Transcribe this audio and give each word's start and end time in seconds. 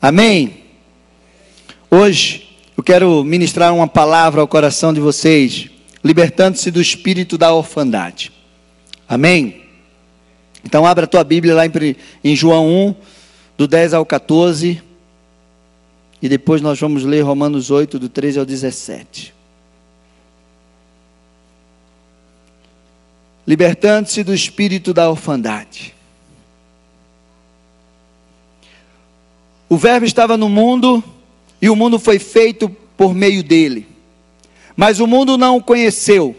Amém? 0.00 0.62
Hoje 1.90 2.56
eu 2.76 2.84
quero 2.84 3.24
ministrar 3.24 3.74
uma 3.74 3.88
palavra 3.88 4.40
ao 4.40 4.46
coração 4.46 4.94
de 4.94 5.00
vocês, 5.00 5.68
libertando-se 6.04 6.70
do 6.70 6.80
espírito 6.80 7.36
da 7.36 7.52
orfandade. 7.52 8.30
Amém? 9.08 9.62
Então 10.64 10.86
abra 10.86 11.04
a 11.04 11.08
tua 11.08 11.24
Bíblia 11.24 11.54
lá 11.54 11.62
em 12.22 12.36
João 12.36 12.68
1, 12.68 12.94
do 13.56 13.66
10 13.66 13.94
ao 13.94 14.06
14. 14.06 14.80
E 16.22 16.28
depois 16.28 16.62
nós 16.62 16.78
vamos 16.78 17.04
ler 17.04 17.22
Romanos 17.22 17.70
8, 17.70 17.98
do 17.98 18.08
13 18.08 18.38
ao 18.38 18.44
17. 18.44 19.34
Libertando-se 23.44 24.22
do 24.22 24.32
espírito 24.32 24.94
da 24.94 25.10
orfandade. 25.10 25.97
O 29.68 29.76
Verbo 29.76 30.06
estava 30.06 30.36
no 30.36 30.48
mundo 30.48 31.02
e 31.60 31.68
o 31.68 31.76
mundo 31.76 31.98
foi 31.98 32.18
feito 32.18 32.68
por 32.96 33.14
meio 33.14 33.42
dele. 33.42 33.86
Mas 34.76 35.00
o 35.00 35.06
mundo 35.06 35.36
não 35.36 35.56
o 35.56 35.62
conheceu. 35.62 36.34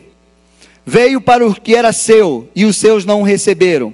Veio 0.86 1.22
para 1.22 1.46
o 1.46 1.54
que 1.54 1.76
era 1.76 1.94
seu 1.94 2.50
e 2.56 2.66
os 2.66 2.78
seus 2.78 3.06
não 3.06 3.22
o 3.22 3.24
receberam. 3.24 3.94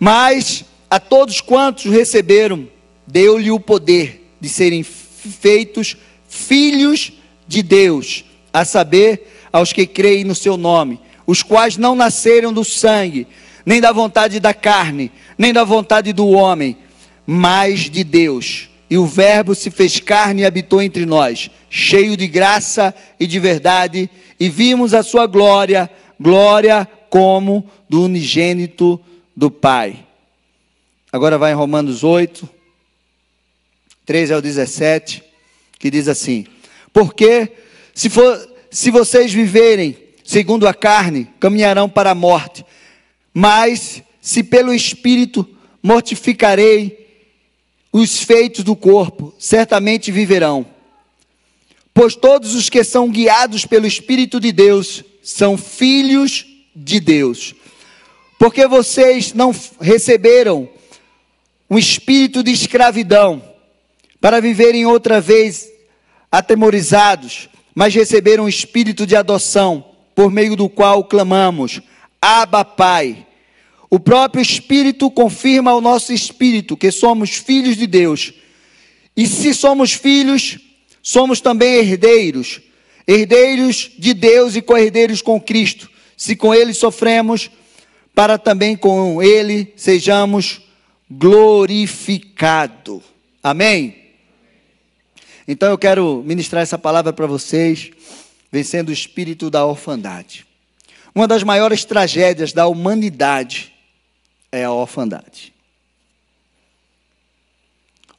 Mas 0.00 0.64
a 0.90 0.98
todos 0.98 1.40
quantos 1.40 1.84
receberam, 1.84 2.68
deu-lhe 3.06 3.50
o 3.50 3.60
poder 3.60 4.28
de 4.40 4.48
serem 4.48 4.82
feitos 4.82 5.96
filhos 6.28 7.12
de 7.46 7.62
Deus, 7.62 8.24
a 8.52 8.64
saber, 8.64 9.30
aos 9.52 9.72
que 9.72 9.86
creem 9.86 10.24
no 10.24 10.34
seu 10.34 10.56
nome, 10.56 10.98
os 11.26 11.42
quais 11.42 11.76
não 11.76 11.94
nasceram 11.94 12.52
do 12.52 12.64
sangue, 12.64 13.26
nem 13.64 13.80
da 13.80 13.92
vontade 13.92 14.40
da 14.40 14.52
carne, 14.52 15.12
nem 15.38 15.52
da 15.52 15.64
vontade 15.64 16.12
do 16.12 16.28
homem, 16.28 16.76
mas 17.26 17.90
de 17.90 18.02
Deus. 18.02 18.68
E 18.92 18.98
o 18.98 19.06
Verbo 19.06 19.54
se 19.54 19.70
fez 19.70 19.98
carne 19.98 20.42
e 20.42 20.44
habitou 20.44 20.82
entre 20.82 21.06
nós, 21.06 21.50
cheio 21.70 22.14
de 22.14 22.26
graça 22.26 22.94
e 23.18 23.26
de 23.26 23.38
verdade, 23.38 24.10
e 24.38 24.50
vimos 24.50 24.92
a 24.92 25.02
sua 25.02 25.26
glória, 25.26 25.90
glória 26.20 26.86
como 27.08 27.66
do 27.88 28.02
unigênito 28.02 29.00
do 29.34 29.50
Pai. 29.50 30.06
Agora 31.10 31.38
vai 31.38 31.52
em 31.52 31.54
Romanos 31.54 32.04
8, 32.04 32.46
13 34.04 34.34
ao 34.34 34.42
17, 34.42 35.22
que 35.78 35.90
diz 35.90 36.06
assim: 36.06 36.44
Porque 36.92 37.50
se, 37.94 38.10
for, 38.10 38.46
se 38.70 38.90
vocês 38.90 39.32
viverem 39.32 39.96
segundo 40.22 40.68
a 40.68 40.74
carne, 40.74 41.28
caminharão 41.40 41.88
para 41.88 42.10
a 42.10 42.14
morte, 42.14 42.62
mas 43.32 44.02
se 44.20 44.42
pelo 44.42 44.74
Espírito 44.74 45.48
mortificarei 45.82 47.01
os 47.92 48.22
feitos 48.22 48.64
do 48.64 48.74
corpo, 48.74 49.34
certamente 49.38 50.10
viverão. 50.10 50.66
Pois 51.92 52.16
todos 52.16 52.54
os 52.54 52.70
que 52.70 52.82
são 52.82 53.10
guiados 53.10 53.66
pelo 53.66 53.86
Espírito 53.86 54.40
de 54.40 54.50
Deus 54.50 55.04
são 55.22 55.58
filhos 55.58 56.46
de 56.74 56.98
Deus. 56.98 57.54
Porque 58.38 58.66
vocês 58.66 59.34
não 59.34 59.54
receberam 59.80 60.68
um 61.68 61.78
espírito 61.78 62.42
de 62.42 62.50
escravidão 62.50 63.42
para 64.20 64.40
viverem 64.40 64.86
outra 64.86 65.20
vez 65.20 65.70
atemorizados, 66.30 67.48
mas 67.74 67.94
receberam 67.94 68.44
um 68.44 68.48
espírito 68.48 69.06
de 69.06 69.14
adoção, 69.14 69.84
por 70.14 70.30
meio 70.30 70.56
do 70.56 70.68
qual 70.68 71.04
clamamos: 71.04 71.80
Abba, 72.20 72.64
Pai. 72.64 73.26
O 73.92 74.00
próprio 74.00 74.40
Espírito 74.40 75.10
confirma 75.10 75.70
ao 75.70 75.78
nosso 75.78 76.14
espírito 76.14 76.78
que 76.78 76.90
somos 76.90 77.32
filhos 77.32 77.76
de 77.76 77.86
Deus. 77.86 78.32
E 79.14 79.26
se 79.26 79.52
somos 79.52 79.92
filhos, 79.92 80.58
somos 81.02 81.42
também 81.42 81.74
herdeiros, 81.74 82.62
herdeiros 83.06 83.90
de 83.98 84.14
Deus 84.14 84.56
e 84.56 84.62
co-herdeiros 84.62 85.20
com 85.20 85.38
Cristo. 85.38 85.90
Se 86.16 86.34
com 86.34 86.54
Ele 86.54 86.72
sofremos, 86.72 87.50
para 88.14 88.38
também 88.38 88.78
com 88.78 89.22
Ele 89.22 89.74
sejamos 89.76 90.62
glorificados. 91.10 93.02
Amém? 93.42 93.94
Então 95.46 95.68
eu 95.68 95.76
quero 95.76 96.22
ministrar 96.24 96.62
essa 96.62 96.78
palavra 96.78 97.12
para 97.12 97.26
vocês, 97.26 97.90
vencendo 98.50 98.88
o 98.88 98.92
espírito 98.92 99.50
da 99.50 99.66
orfandade. 99.66 100.46
Uma 101.14 101.28
das 101.28 101.42
maiores 101.42 101.84
tragédias 101.84 102.54
da 102.54 102.66
humanidade 102.66 103.71
é 104.52 104.64
a 104.64 104.70
orfandade. 104.70 105.54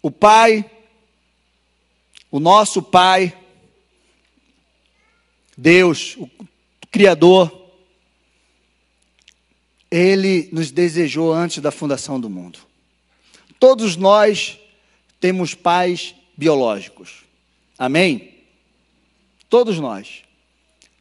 O 0.01 0.09
Pai, 0.09 0.69
o 2.31 2.39
nosso 2.39 2.81
Pai, 2.81 3.37
Deus, 5.55 6.17
o 6.17 6.27
Criador, 6.91 7.69
Ele 9.91 10.49
nos 10.51 10.71
desejou 10.71 11.31
antes 11.31 11.59
da 11.59 11.71
fundação 11.71 12.19
do 12.19 12.29
mundo. 12.29 12.59
Todos 13.59 13.95
nós 13.95 14.59
temos 15.19 15.53
pais 15.53 16.15
biológicos. 16.35 17.23
Amém? 17.77 18.33
Todos 19.47 19.79
nós 19.79 20.23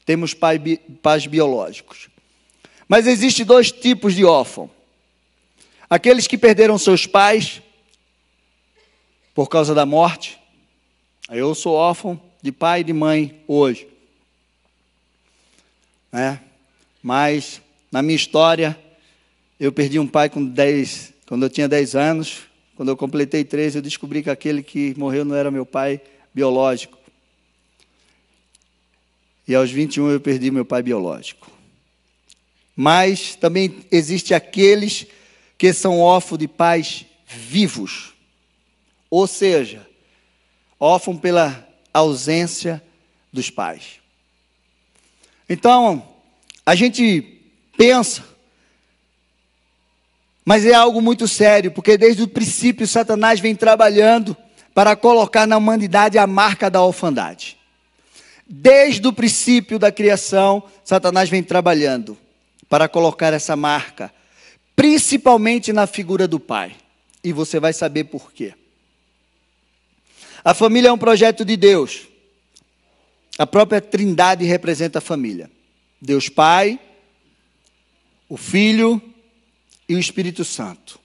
temos 0.04 0.34
pai, 0.34 0.58
pais 1.02 1.26
biológicos. 1.26 2.08
Mas 2.86 3.06
existem 3.06 3.46
dois 3.46 3.72
tipos 3.72 4.14
de 4.14 4.24
órfão 4.24 4.70
Aqueles 5.92 6.26
que 6.26 6.38
perderam 6.38 6.78
seus 6.78 7.06
pais 7.06 7.60
por 9.34 9.50
causa 9.50 9.74
da 9.74 9.84
morte. 9.84 10.38
Eu 11.28 11.54
sou 11.54 11.74
órfão 11.74 12.18
de 12.40 12.50
pai 12.50 12.80
e 12.80 12.84
de 12.84 12.94
mãe 12.94 13.42
hoje. 13.46 13.86
Né? 16.10 16.40
Mas 17.02 17.60
na 17.90 18.00
minha 18.00 18.16
história, 18.16 18.74
eu 19.60 19.70
perdi 19.70 19.98
um 19.98 20.06
pai 20.06 20.30
com 20.30 20.42
10, 20.42 21.12
quando 21.26 21.42
eu 21.42 21.50
tinha 21.50 21.68
10 21.68 21.94
anos. 21.94 22.44
Quando 22.74 22.88
eu 22.88 22.96
completei 22.96 23.44
13, 23.44 23.76
eu 23.76 23.82
descobri 23.82 24.22
que 24.22 24.30
aquele 24.30 24.62
que 24.62 24.94
morreu 24.96 25.26
não 25.26 25.36
era 25.36 25.50
meu 25.50 25.66
pai 25.66 26.00
biológico. 26.32 26.96
E 29.46 29.54
aos 29.54 29.70
21 29.70 30.12
eu 30.12 30.20
perdi 30.22 30.50
meu 30.50 30.64
pai 30.64 30.82
biológico. 30.82 31.50
Mas 32.74 33.34
também 33.34 33.84
existe 33.90 34.32
aqueles 34.32 35.06
que 35.62 35.72
são 35.72 36.00
órfãos 36.00 36.40
de 36.40 36.48
pais 36.48 37.06
vivos, 37.24 38.14
ou 39.08 39.28
seja, 39.28 39.86
órfãos 40.76 41.20
pela 41.20 41.64
ausência 41.94 42.82
dos 43.32 43.48
pais. 43.48 44.00
Então, 45.48 46.04
a 46.66 46.74
gente 46.74 47.40
pensa, 47.76 48.24
mas 50.44 50.66
é 50.66 50.74
algo 50.74 51.00
muito 51.00 51.28
sério, 51.28 51.70
porque 51.70 51.96
desde 51.96 52.24
o 52.24 52.28
princípio 52.28 52.84
Satanás 52.84 53.38
vem 53.38 53.54
trabalhando 53.54 54.36
para 54.74 54.96
colocar 54.96 55.46
na 55.46 55.58
humanidade 55.58 56.18
a 56.18 56.26
marca 56.26 56.68
da 56.68 56.82
orfandade. 56.82 57.56
Desde 58.48 59.06
o 59.06 59.12
princípio 59.12 59.78
da 59.78 59.92
criação, 59.92 60.64
Satanás 60.82 61.30
vem 61.30 61.40
trabalhando 61.40 62.18
para 62.68 62.88
colocar 62.88 63.32
essa 63.32 63.54
marca 63.54 64.12
principalmente 64.74 65.72
na 65.72 65.86
figura 65.86 66.26
do 66.26 66.40
pai. 66.40 66.76
E 67.22 67.32
você 67.32 67.60
vai 67.60 67.72
saber 67.72 68.04
por 68.04 68.32
quê. 68.32 68.54
A 70.44 70.54
família 70.54 70.88
é 70.88 70.92
um 70.92 70.98
projeto 70.98 71.44
de 71.44 71.56
Deus. 71.56 72.08
A 73.38 73.46
própria 73.46 73.80
Trindade 73.80 74.44
representa 74.44 74.98
a 74.98 75.02
família. 75.02 75.50
Deus 76.00 76.28
Pai, 76.28 76.80
o 78.28 78.36
Filho 78.36 79.00
e 79.88 79.94
o 79.94 79.98
Espírito 79.98 80.44
Santo. 80.44 80.98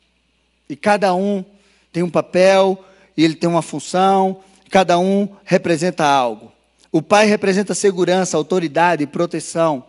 E 0.67 0.75
cada 0.75 1.13
um 1.13 1.45
tem 1.93 2.03
um 2.03 2.09
papel, 2.09 2.83
e 3.15 3.23
ele 3.23 3.35
tem 3.35 3.49
uma 3.49 3.61
função, 3.61 4.43
cada 4.69 4.97
um 4.97 5.29
representa 5.45 6.05
algo. 6.05 6.51
O 6.91 7.01
Pai 7.01 7.25
representa 7.25 7.73
segurança, 7.73 8.37
autoridade, 8.37 9.05
proteção. 9.05 9.85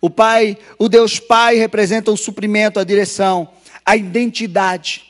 O 0.00 0.08
Pai, 0.08 0.56
o 0.78 0.88
Deus 0.88 1.18
Pai 1.18 1.56
representa 1.56 2.10
o 2.10 2.16
suprimento, 2.16 2.78
a 2.78 2.84
direção, 2.84 3.52
a 3.84 3.96
identidade. 3.96 5.04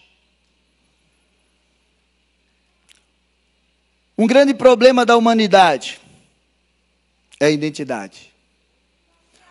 Um 4.17 4.27
grande 4.27 4.55
problema 4.55 5.05
da 5.05 5.17
humanidade 5.17 6.01
é 7.39 7.47
a 7.47 7.51
identidade. 7.51 8.33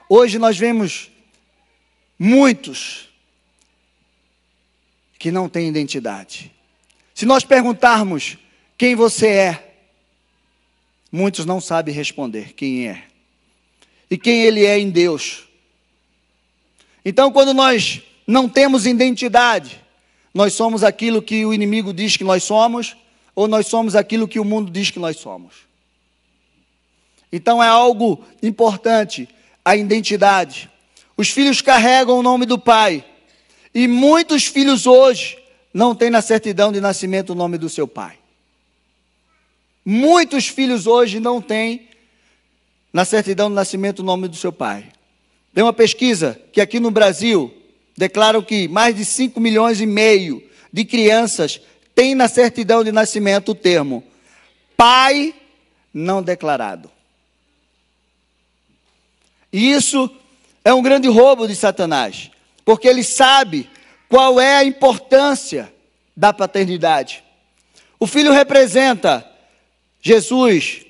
Hoje 0.09 0.39
nós 0.39 0.57
vemos 0.57 1.11
muitos 2.17 3.09
que 5.19 5.31
não 5.31 5.47
têm 5.47 5.67
identidade. 5.67 6.51
Se 7.13 7.25
nós 7.25 7.43
perguntarmos 7.43 8.37
quem 8.77 8.95
você 8.95 9.27
é, 9.27 9.75
muitos 11.11 11.45
não 11.45 11.59
sabem 11.61 11.93
responder 11.93 12.53
quem 12.53 12.87
é 12.87 13.07
e 14.09 14.17
quem 14.17 14.41
ele 14.41 14.65
é 14.65 14.77
em 14.79 14.89
Deus. 14.89 15.43
Então, 17.03 17.31
quando 17.31 17.53
nós 17.53 18.01
não 18.25 18.49
temos 18.49 18.85
identidade, 18.85 19.81
nós 20.33 20.53
somos 20.53 20.83
aquilo 20.83 21.21
que 21.21 21.45
o 21.45 21.53
inimigo 21.53 21.93
diz 21.93 22.17
que 22.17 22.23
nós 22.23 22.43
somos, 22.43 22.95
ou 23.33 23.47
nós 23.47 23.67
somos 23.67 23.95
aquilo 23.95 24.27
que 24.27 24.39
o 24.39 24.45
mundo 24.45 24.71
diz 24.71 24.89
que 24.89 24.99
nós 24.99 25.17
somos. 25.17 25.67
Então 27.31 27.61
é 27.61 27.67
algo 27.67 28.23
importante 28.41 29.27
a 29.63 29.75
identidade. 29.75 30.69
Os 31.15 31.29
filhos 31.29 31.61
carregam 31.61 32.17
o 32.17 32.23
nome 32.23 32.45
do 32.45 32.57
pai. 32.57 33.03
E 33.73 33.87
muitos 33.87 34.45
filhos 34.45 34.85
hoje 34.85 35.37
não 35.73 35.93
têm 35.93 36.09
na 36.09 36.21
certidão 36.21 36.71
de 36.71 36.81
nascimento 36.81 37.31
o 37.31 37.35
nome 37.35 37.57
do 37.57 37.69
seu 37.69 37.87
pai. 37.87 38.17
Muitos 39.85 40.47
filhos 40.47 40.87
hoje 40.87 41.19
não 41.19 41.41
têm 41.41 41.86
na 42.97 43.05
certidão 43.05 43.47
de 43.47 43.53
nascimento 43.53 43.99
o 43.99 44.03
nome 44.03 44.27
do 44.27 44.35
seu 44.35 44.51
pai. 44.51 44.89
Tem 45.53 45.63
uma 45.63 45.71
pesquisa 45.71 46.41
que 46.51 46.59
aqui 46.59 46.79
no 46.79 46.89
Brasil 46.89 47.55
declaram 47.95 48.41
que 48.41 48.67
mais 48.67 48.95
de 48.95 49.05
5 49.05 49.39
milhões 49.39 49.79
e 49.79 49.85
meio 49.85 50.43
de 50.73 50.83
crianças 50.83 51.61
têm 51.93 52.15
na 52.15 52.27
certidão 52.27 52.83
de 52.83 52.91
nascimento 52.91 53.51
o 53.51 53.55
termo 53.55 54.03
pai 54.75 55.35
não 55.93 56.23
declarado. 56.23 56.89
E 59.53 59.71
isso 59.71 60.09
é 60.65 60.73
um 60.73 60.81
grande 60.81 61.07
roubo 61.07 61.47
de 61.47 61.55
Satanás, 61.55 62.31
porque 62.65 62.87
ele 62.87 63.03
sabe 63.03 63.69
qual 64.09 64.41
é 64.41 64.55
a 64.55 64.63
importância 64.63 65.71
da 66.15 66.33
paternidade. 66.33 67.23
O 67.99 68.07
filho 68.07 68.31
representa 68.31 69.23
Jesus, 70.01 70.86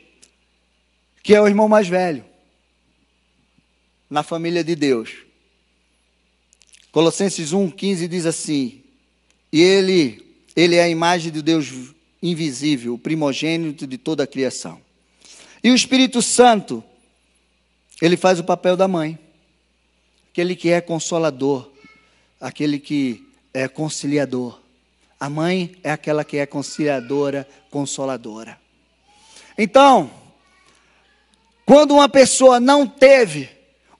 que 1.27 1.35
é 1.35 1.41
o 1.41 1.45
irmão 1.45 1.67
mais 1.67 1.89
velho 1.89 2.23
na 4.09 4.23
família 4.23 4.63
de 4.63 4.77
Deus. 4.77 5.25
Colossenses 6.89 7.51
1:15 7.51 8.07
diz 8.07 8.25
assim: 8.25 8.81
"E 9.51 9.61
ele, 9.61 10.25
ele 10.55 10.77
é 10.77 10.83
a 10.83 10.87
imagem 10.87 11.29
de 11.29 11.41
Deus 11.41 11.93
invisível, 12.23 12.93
o 12.93 12.97
primogênito 12.97 13.85
de 13.85 13.97
toda 13.97 14.23
a 14.23 14.27
criação." 14.27 14.79
E 15.61 15.69
o 15.69 15.75
Espírito 15.75 16.21
Santo, 16.21 16.81
ele 18.01 18.15
faz 18.15 18.39
o 18.39 18.45
papel 18.45 18.77
da 18.77 18.87
mãe 18.87 19.19
aquele 20.31 20.55
que 20.55 20.69
é 20.69 20.79
consolador, 20.79 21.69
aquele 22.39 22.79
que 22.79 23.27
é 23.53 23.67
conciliador. 23.67 24.61
A 25.19 25.29
mãe 25.29 25.75
é 25.83 25.91
aquela 25.91 26.23
que 26.23 26.37
é 26.37 26.45
conciliadora, 26.45 27.45
consoladora. 27.69 28.57
Então, 29.57 30.09
quando 31.67 31.93
uma 31.93 32.09
pessoa 32.09 32.59
não 32.59 32.87
teve 32.87 33.47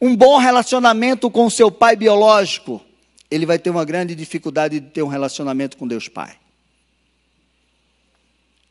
um 0.01 0.15
bom 0.15 0.39
relacionamento 0.39 1.29
com 1.29 1.47
seu 1.51 1.69
pai 1.69 1.95
biológico, 1.95 2.83
ele 3.29 3.45
vai 3.45 3.59
ter 3.59 3.69
uma 3.69 3.85
grande 3.85 4.15
dificuldade 4.15 4.79
de 4.79 4.89
ter 4.89 5.03
um 5.03 5.07
relacionamento 5.07 5.77
com 5.77 5.87
Deus 5.87 6.07
Pai. 6.07 6.35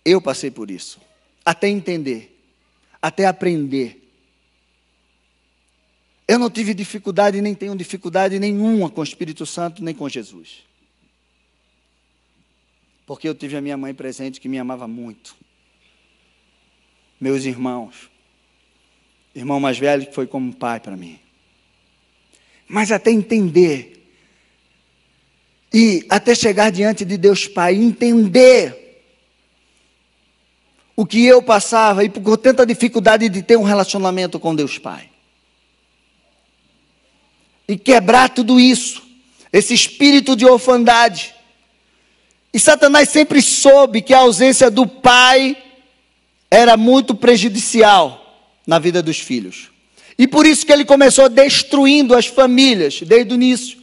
Eu 0.05 0.21
passei 0.21 0.51
por 0.51 0.69
isso, 0.69 0.99
até 1.45 1.69
entender, 1.69 2.37
até 3.01 3.27
aprender 3.27 4.07
eu 6.29 6.39
não 6.39 6.51
tive 6.51 6.75
dificuldade, 6.75 7.41
nem 7.41 7.55
tenho 7.55 7.77
dificuldade 7.77 8.39
nenhuma 8.39 8.91
com 8.91 9.01
o 9.01 9.05
Espírito 9.05 9.47
Santo, 9.47 9.83
nem 9.83 9.95
com 9.95 10.09
Jesus. 10.09 10.65
Porque 13.07 13.29
eu 13.29 13.35
tive 13.35 13.57
a 13.57 13.61
minha 13.61 13.77
mãe 13.77 13.95
presente 13.95 14.41
que 14.41 14.49
me 14.49 14.59
amava 14.59 14.89
muito. 14.89 15.37
Meus 17.21 17.45
irmãos. 17.45 18.11
Irmão 19.37 19.61
mais 19.61 19.79
velho 19.79 20.07
que 20.07 20.15
foi 20.15 20.27
como 20.27 20.51
pai 20.51 20.81
para 20.81 20.97
mim. 20.97 21.19
Mas 22.67 22.91
até 22.91 23.11
entender. 23.11 24.03
E 25.71 26.07
até 26.09 26.35
chegar 26.35 26.73
diante 26.73 27.05
de 27.05 27.19
Deus 27.19 27.47
Pai, 27.47 27.75
entender 27.75 29.05
o 30.97 31.05
que 31.05 31.23
eu 31.27 31.43
passava 31.43 32.03
e 32.03 32.09
por 32.09 32.39
tanta 32.39 32.65
dificuldade 32.65 33.29
de 33.29 33.43
ter 33.43 33.59
um 33.59 33.63
relacionamento 33.63 34.41
com 34.41 34.57
Deus 34.57 34.79
Pai 34.79 35.11
e 37.69 37.77
quebrar 37.77 38.31
tudo 38.31 38.59
isso, 38.59 39.03
esse 39.53 39.75
espírito 39.75 40.35
de 40.35 40.47
orfandade. 40.47 41.35
E 42.55 42.59
Satanás 42.59 43.11
sempre 43.11 43.43
soube 43.43 44.01
que 44.01 44.15
a 44.15 44.21
ausência 44.21 44.71
do 44.71 44.87
pai 44.87 45.63
era 46.51 46.75
muito 46.75 47.15
prejudicial 47.15 48.26
na 48.67 48.79
vida 48.79 49.03
dos 49.03 49.19
filhos. 49.19 49.71
E 50.19 50.27
por 50.27 50.47
isso 50.47 50.65
que 50.65 50.73
ele 50.73 50.85
começou 50.85 51.29
destruindo 51.29 52.15
as 52.15 52.27
famílias 52.27 53.01
desde 53.03 53.33
o 53.33 53.35
início. 53.35 53.79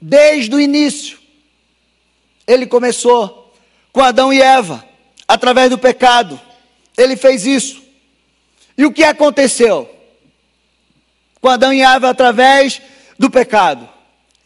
Desde 0.00 0.54
o 0.54 0.60
início. 0.60 1.18
Ele 2.46 2.66
começou 2.66 3.54
com 3.92 4.00
Adão 4.00 4.32
e 4.32 4.40
Eva, 4.40 4.86
através 5.26 5.70
do 5.70 5.78
pecado. 5.78 6.40
Ele 6.96 7.16
fez 7.16 7.44
isso. 7.46 7.82
E 8.76 8.84
o 8.84 8.92
que 8.92 9.02
aconteceu? 9.02 9.96
com 11.46 11.50
Adão 11.50 11.72
e 11.72 11.80
Eva 11.80 12.10
através 12.10 12.82
do 13.16 13.30
pecado, 13.30 13.88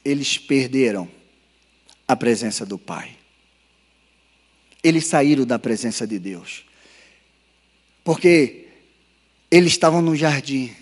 eles 0.04 0.36
perderam 0.36 1.08
a 2.06 2.14
presença 2.14 2.66
do 2.66 2.78
Pai. 2.78 3.16
Eles 4.84 5.06
saíram 5.06 5.46
da 5.46 5.58
presença 5.58 6.06
de 6.06 6.18
Deus. 6.18 6.62
Porque 8.04 8.68
eles 9.50 9.72
estavam 9.72 10.00
no 10.00 10.14
jardim. 10.14 10.74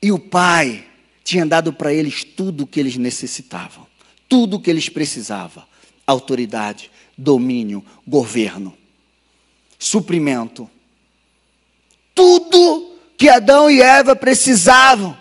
E 0.00 0.12
o 0.12 0.18
Pai 0.18 0.86
tinha 1.24 1.46
dado 1.46 1.72
para 1.72 1.92
eles 1.92 2.24
tudo 2.24 2.64
o 2.64 2.66
que 2.66 2.80
eles 2.80 2.96
necessitavam, 2.96 3.86
tudo 4.28 4.56
o 4.56 4.60
que 4.60 4.70
eles 4.70 4.88
precisavam: 4.88 5.64
autoridade, 6.06 6.90
domínio, 7.16 7.84
governo, 8.06 8.76
suprimento. 9.78 10.70
Tudo 12.14 12.98
que 13.16 13.28
Adão 13.28 13.70
e 13.70 13.80
Eva 13.80 14.14
precisavam, 14.14 15.16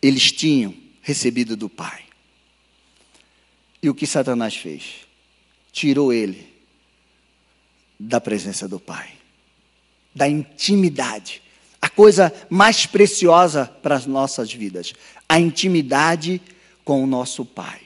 eles 0.00 0.32
tinham 0.32 0.74
recebido 1.02 1.56
do 1.56 1.68
Pai. 1.68 2.04
E 3.82 3.88
o 3.88 3.94
que 3.94 4.06
Satanás 4.06 4.54
fez? 4.56 5.06
Tirou 5.72 6.12
ele 6.12 6.50
da 7.98 8.20
presença 8.20 8.66
do 8.66 8.80
Pai, 8.80 9.12
da 10.14 10.28
intimidade, 10.28 11.42
a 11.80 11.88
coisa 11.88 12.32
mais 12.48 12.86
preciosa 12.86 13.66
para 13.82 13.94
as 13.94 14.06
nossas 14.06 14.52
vidas, 14.52 14.92
a 15.28 15.38
intimidade 15.38 16.40
com 16.84 17.02
o 17.02 17.06
nosso 17.06 17.44
Pai. 17.44 17.80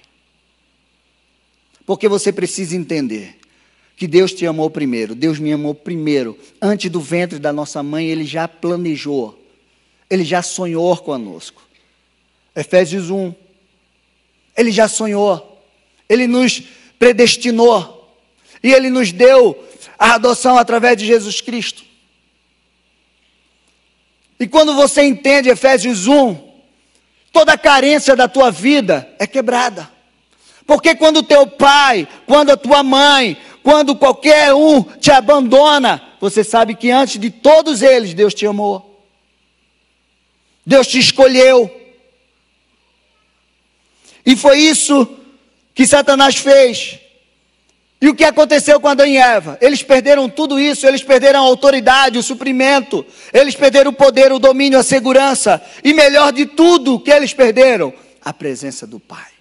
Porque 1.87 2.09
você 2.09 2.33
precisa 2.33 2.77
entender 2.77 3.39
que 3.97 4.07
Deus 4.07 4.33
te 4.33 4.47
amou 4.47 4.71
primeiro, 4.71 5.15
Deus 5.15 5.39
me 5.39 5.53
amou 5.53 5.75
primeiro. 5.75 6.39
Antes 6.61 6.91
do 6.91 7.01
ventre 7.01 7.39
da 7.39 7.53
nossa 7.53 7.83
mãe, 7.83 8.07
Ele 8.07 8.25
já 8.25 8.49
planejou, 8.49 9.39
Ele 10.11 10.25
já 10.25 10.43
sonhou 10.43 10.97
conosco. 10.97 11.63
Efésios 12.57 13.11
1. 13.11 13.35
Ele 14.57 14.71
já 14.71 14.89
sonhou, 14.89 15.63
Ele 16.09 16.27
nos 16.27 16.63
predestinou, 16.99 18.17
e 18.63 18.73
Ele 18.73 18.89
nos 18.89 19.13
deu 19.13 19.63
a 19.99 20.15
adoção 20.15 20.57
através 20.57 20.97
de 20.97 21.07
Jesus 21.07 21.41
Cristo. 21.41 21.84
E 24.39 24.47
quando 24.47 24.75
você 24.75 25.03
entende 25.03 25.49
Efésios 25.49 26.07
1, 26.07 26.37
toda 27.33 27.53
a 27.53 27.59
carência 27.59 28.17
da 28.17 28.29
tua 28.29 28.51
vida 28.51 29.09
é 29.19 29.27
quebrada. 29.27 29.91
Porque 30.67 30.95
quando 30.95 31.23
teu 31.23 31.47
pai, 31.47 32.09
quando 32.27 32.51
a 32.51 32.57
tua 32.57 32.83
mãe, 32.83 33.37
quando 33.63 33.95
qualquer 33.95 34.55
um 34.55 34.83
te 34.83 35.11
abandona, 35.11 36.03
você 36.21 36.43
sabe 36.43 36.75
que 36.75 36.91
antes 36.91 37.21
de 37.21 37.31
todos 37.31 37.83
eles, 37.83 38.15
Deus 38.15 38.35
te 38.35 38.47
amou. 38.47 39.03
Deus 40.65 40.87
te 40.87 40.99
escolheu. 40.99 41.71
E 44.25 44.35
foi 44.37 44.59
isso 44.59 45.07
que 45.75 45.87
Satanás 45.87 46.37
fez. 46.37 46.99
E 48.05 48.09
o 48.11 48.15
que 48.15 48.23
aconteceu 48.23 48.79
com 48.79 48.87
Adão 48.87 49.07
e 49.07 49.17
Eva? 49.17 49.57
Eles 49.63 49.83
perderam 49.83 50.29
tudo 50.29 50.61
isso, 50.61 50.87
eles 50.87 51.03
perderam 51.03 51.41
a 51.41 51.43
autoridade, 51.49 52.19
o 52.19 52.23
suprimento, 52.23 53.03
eles 53.33 53.55
perderam 53.55 53.93
o 53.93 53.95
poder, 53.95 54.31
o 54.31 54.39
domínio, 54.39 54.79
a 54.79 54.83
segurança, 54.83 55.65
e 55.83 55.95
melhor 55.95 56.31
de 56.31 56.45
tudo, 56.45 56.97
o 56.97 57.01
que 57.01 57.11
eles 57.11 57.33
perderam? 57.33 57.95
A 58.21 58.31
presença 58.31 58.87
do 58.87 59.01
Pai. 59.01 59.33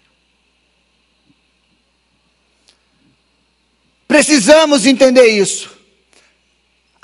Precisamos 4.07 4.85
entender 4.85 5.27
isso. 5.27 5.69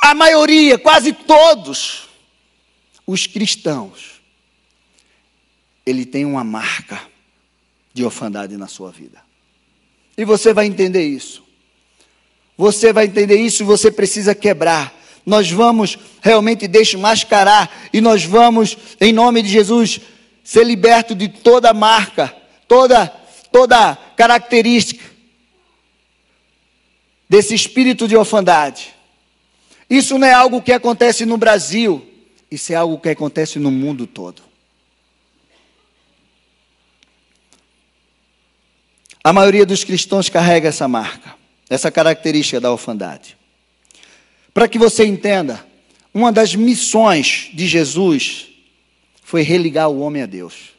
A 0.02 0.14
maioria, 0.14 0.80
quase 0.80 1.12
todos, 1.12 2.08
os 3.06 3.28
cristãos, 3.28 4.22
ele 5.86 6.06
tem 6.06 6.24
uma 6.24 6.46
marca 6.46 7.02
de 7.94 8.06
orfandade 8.06 8.56
na 8.56 8.68
sua 8.68 8.92
vida. 8.92 9.22
E 10.18 10.24
você 10.24 10.54
vai 10.54 10.66
entender 10.66 11.06
isso. 11.06 11.49
Você 12.60 12.92
vai 12.92 13.06
entender 13.06 13.38
isso 13.38 13.64
você 13.64 13.90
precisa 13.90 14.36
quebrar. 14.36 14.94
Nós 15.26 15.50
vamos 15.50 15.98
realmente 16.20 16.68
desmascarar 16.68 17.72
e 17.94 18.02
nós 18.02 18.26
vamos, 18.26 18.76
em 19.00 19.14
nome 19.14 19.42
de 19.42 19.48
Jesus, 19.48 20.02
ser 20.44 20.66
liberto 20.66 21.16
de 21.16 21.30
toda 21.30 21.74
marca, 21.74 22.36
toda 22.68 23.08
toda 23.50 23.96
característica 24.18 25.10
desse 27.30 27.56
espírito 27.56 28.10
de 28.10 28.18
orfandade. 28.18 28.94
Isso 29.90 30.20
não 30.20 30.28
é 30.28 30.34
algo 30.34 30.62
que 30.62 30.74
acontece 30.74 31.26
no 31.26 31.38
Brasil, 31.38 32.06
isso 32.52 32.74
é 32.74 32.76
algo 32.76 33.00
que 33.00 33.08
acontece 33.08 33.58
no 33.58 33.72
mundo 33.72 34.06
todo. 34.06 34.42
A 39.24 39.32
maioria 39.32 39.66
dos 39.66 39.86
cristãos 39.86 40.28
carrega 40.28 40.68
essa 40.68 40.90
marca, 40.90 41.39
essa 41.70 41.92
característica 41.92 42.60
da 42.60 42.72
orfandade. 42.72 43.38
Para 44.54 44.68
que 44.68 44.80
você 44.80 45.06
entenda, 45.06 45.64
uma 46.14 46.32
das 46.32 46.56
missões 46.56 47.50
de 47.54 47.68
Jesus 47.68 48.48
foi 49.24 49.44
religar 49.44 49.90
o 49.90 50.00
homem 50.00 50.24
a 50.24 50.26
Deus. 50.26 50.72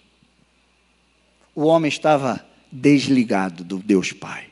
O 1.54 1.64
homem 1.64 1.88
estava 1.88 2.44
desligado 2.70 3.62
do 3.62 3.78
Deus 3.78 4.12
Pai. 4.12 4.46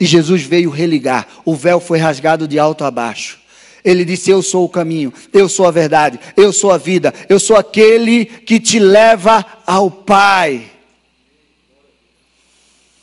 E 0.00 0.06
Jesus 0.06 0.42
veio 0.42 0.70
religar. 0.70 1.26
O 1.44 1.54
véu 1.54 1.80
foi 1.80 1.98
rasgado 1.98 2.46
de 2.46 2.58
alto 2.58 2.84
a 2.84 2.90
baixo. 2.90 3.38
Ele 3.84 4.04
disse: 4.04 4.30
Eu 4.30 4.42
sou 4.42 4.64
o 4.64 4.68
caminho, 4.68 5.12
eu 5.32 5.48
sou 5.48 5.66
a 5.66 5.70
verdade, 5.70 6.18
eu 6.36 6.52
sou 6.52 6.70
a 6.70 6.78
vida, 6.78 7.12
eu 7.28 7.38
sou 7.38 7.56
aquele 7.56 8.24
que 8.24 8.60
te 8.60 8.78
leva 8.78 9.44
ao 9.66 9.90
Pai. 9.90 10.70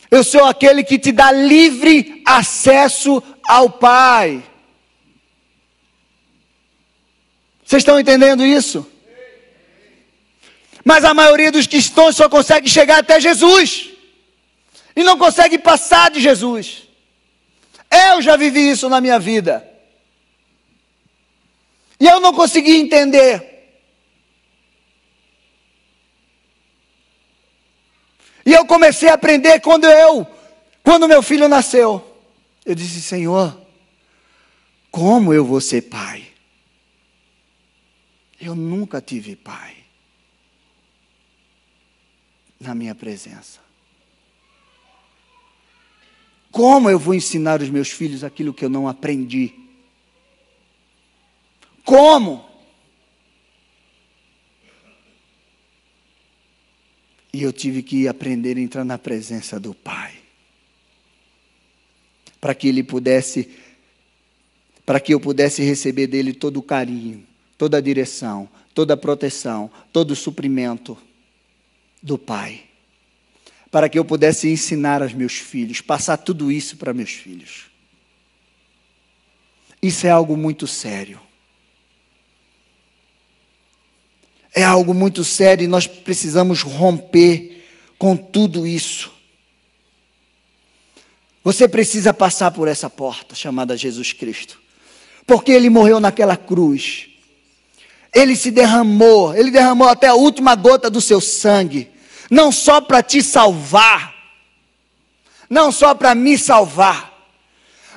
Eu 0.09 0.24
sou 0.24 0.45
aquele 0.45 0.83
que 0.83 1.00
te 1.00 1.12
dá 1.12 1.31
livre 1.31 2.21
acesso 2.25 3.21
ao 3.47 3.69
Pai. 3.69 4.43
Vocês 7.65 7.81
estão 7.81 8.00
entendendo 8.00 8.45
isso? 8.45 8.89
Mas 10.83 11.03
a 11.03 11.13
maioria 11.15 11.51
dos 11.51 11.65
cristãos 11.65 12.15
só 12.15 12.29
consegue 12.29 12.69
chegar 12.69 13.00
até 13.00 13.19
Jesus 13.19 13.89
e 14.95 15.03
não 15.03 15.17
consegue 15.17 15.57
passar 15.57 16.12
de 16.12 16.19
Jesus. 16.19 16.83
Eu 17.89 18.21
já 18.21 18.38
vivi 18.38 18.69
isso 18.69 18.88
na 18.88 19.01
minha 19.01 19.17
vida. 19.17 19.67
E 22.00 22.05
eu 22.05 22.19
não 22.19 22.33
consegui 22.33 22.75
entender. 22.75 23.54
E 28.45 28.53
eu 28.53 28.65
comecei 28.65 29.09
a 29.09 29.15
aprender 29.15 29.59
quando 29.59 29.85
eu, 29.85 30.25
quando 30.83 31.07
meu 31.07 31.23
filho 31.23 31.47
nasceu. 31.47 32.15
Eu 32.63 32.75
disse, 32.75 33.01
Senhor, 33.01 33.59
como 34.91 35.33
eu 35.33 35.43
vou 35.43 35.59
ser 35.59 35.81
pai? 35.81 36.27
Eu 38.39 38.53
nunca 38.53 39.01
tive 39.01 39.35
pai 39.35 39.75
na 42.59 42.75
minha 42.75 42.93
presença. 42.93 43.59
Como 46.51 46.89
eu 46.89 46.97
vou 46.97 47.13
ensinar 47.13 47.61
os 47.61 47.69
meus 47.69 47.89
filhos 47.89 48.23
aquilo 48.23 48.53
que 48.53 48.63
eu 48.63 48.69
não 48.69 48.87
aprendi? 48.87 49.53
Como? 51.83 52.54
E 57.35 57.43
eu 57.43 57.51
tive 57.51 57.83
que 57.83 58.07
aprender 58.07 58.57
a 58.57 58.61
entrar 58.61 58.85
na 58.85 58.97
presença 58.97 59.59
do 59.59 59.73
Pai. 59.73 60.13
Para 62.39 62.55
que 62.55 62.67
ele 62.67 62.83
pudesse, 62.83 63.49
para 64.85 64.99
que 64.99 65.13
eu 65.13 65.19
pudesse 65.19 65.63
receber 65.63 66.07
dele 66.07 66.33
todo 66.33 66.57
o 66.57 66.63
carinho, 66.63 67.25
toda 67.57 67.77
a 67.77 67.81
direção, 67.81 68.47
toda 68.73 68.93
a 68.93 68.97
proteção, 68.97 69.69
todo 69.91 70.11
o 70.11 70.15
suprimento 70.15 70.97
do 72.01 72.17
Pai 72.17 72.63
para 73.75 73.89
que 73.89 73.99
eu 73.99 74.05
pudesse 74.05 74.47
ensinar 74.47 75.01
aos 75.01 75.13
meus 75.13 75.33
filhos, 75.33 75.81
passar 75.81 76.15
tudo 76.15 76.49
isso 76.49 76.77
para 76.77 76.93
meus 76.93 77.11
filhos. 77.11 77.65
Isso 79.81 80.07
é 80.07 80.09
algo 80.09 80.37
muito 80.37 80.65
sério. 80.65 81.19
É 84.55 84.63
algo 84.63 84.93
muito 84.93 85.24
sério 85.24 85.65
e 85.65 85.67
nós 85.67 85.85
precisamos 85.85 86.63
romper 86.63 87.63
com 88.00 88.17
tudo 88.17 88.65
isso. 88.65 89.12
Você 91.43 91.67
precisa 91.67 92.12
passar 92.12 92.50
por 92.50 92.67
essa 92.67 92.89
porta 92.89 93.35
chamada 93.35 93.77
Jesus 93.77 94.13
Cristo. 94.13 94.59
Porque 95.27 95.51
ele 95.51 95.69
morreu 95.69 96.00
naquela 96.00 96.35
cruz. 96.35 97.09
Ele 98.12 98.35
se 98.35 98.50
derramou, 98.50 99.35
ele 99.35 99.51
derramou 99.51 99.88
até 99.89 100.07
a 100.07 100.15
última 100.15 100.55
gota 100.55 100.89
do 100.89 101.01
seu 101.01 101.19
sangue 101.19 101.93
não 102.29 102.51
só 102.51 102.81
para 102.81 103.03
te 103.03 103.21
salvar, 103.21 104.13
não 105.50 105.71
só 105.71 105.93
para 105.93 106.15
me 106.15 106.38
salvar, 106.38 107.13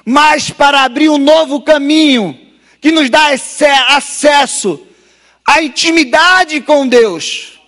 mas 0.04 0.50
para 0.50 0.82
abrir 0.82 1.08
um 1.08 1.18
novo 1.18 1.60
caminho 1.62 2.38
que 2.80 2.90
nos 2.90 3.10
dá 3.10 3.30
acesso 3.88 4.86
à 5.48 5.62
intimidade 5.62 6.60
com 6.60 6.86
Deus. 6.86 7.58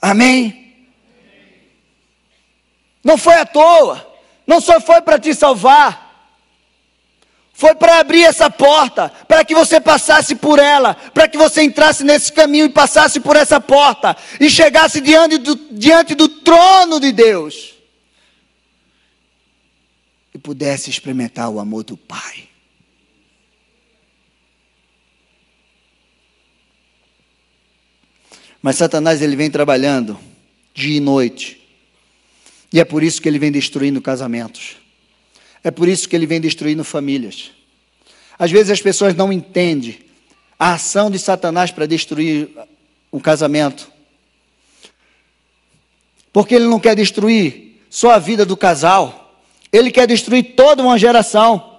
Amém? 0.00 0.86
Não 3.02 3.18
foi 3.18 3.34
à 3.34 3.44
toa, 3.44 4.16
não 4.46 4.60
só 4.60 4.80
foi 4.80 5.02
para 5.02 5.18
te 5.18 5.34
salvar, 5.34 6.08
foi 7.52 7.74
para 7.74 7.98
abrir 7.98 8.22
essa 8.22 8.48
porta, 8.48 9.08
para 9.26 9.44
que 9.44 9.56
você 9.56 9.80
passasse 9.80 10.36
por 10.36 10.60
ela, 10.60 10.94
para 10.94 11.26
que 11.26 11.36
você 11.36 11.62
entrasse 11.64 12.04
nesse 12.04 12.32
caminho 12.32 12.66
e 12.66 12.70
passasse 12.70 13.18
por 13.18 13.34
essa 13.34 13.60
porta, 13.60 14.16
e 14.38 14.48
chegasse 14.48 15.00
diante 15.00 15.36
do, 15.36 15.56
diante 15.72 16.14
do 16.14 16.28
trono 16.28 17.00
de 17.00 17.10
Deus, 17.10 17.74
e 20.32 20.38
pudesse 20.38 20.90
experimentar 20.90 21.50
o 21.50 21.58
amor 21.58 21.82
do 21.82 21.96
Pai. 21.96 22.49
Mas 28.62 28.76
Satanás 28.76 29.22
ele 29.22 29.36
vem 29.36 29.50
trabalhando 29.50 30.18
dia 30.74 30.96
e 30.96 31.00
noite. 31.00 31.60
E 32.72 32.78
é 32.78 32.84
por 32.84 33.02
isso 33.02 33.20
que 33.20 33.28
ele 33.28 33.38
vem 33.38 33.50
destruindo 33.50 34.00
casamentos. 34.00 34.76
É 35.62 35.70
por 35.70 35.88
isso 35.88 36.08
que 36.08 36.14
ele 36.14 36.26
vem 36.26 36.40
destruindo 36.40 36.84
famílias. 36.84 37.50
Às 38.38 38.50
vezes 38.50 38.70
as 38.70 38.80
pessoas 38.80 39.14
não 39.14 39.32
entendem 39.32 39.98
a 40.58 40.74
ação 40.74 41.10
de 41.10 41.18
Satanás 41.18 41.70
para 41.70 41.86
destruir 41.86 42.50
um 43.12 43.18
casamento. 43.18 43.90
Porque 46.32 46.54
ele 46.54 46.66
não 46.66 46.78
quer 46.78 46.94
destruir 46.94 47.82
só 47.90 48.12
a 48.12 48.18
vida 48.18 48.46
do 48.46 48.56
casal, 48.56 49.42
ele 49.72 49.90
quer 49.90 50.06
destruir 50.06 50.54
toda 50.54 50.82
uma 50.82 50.98
geração. 50.98 51.78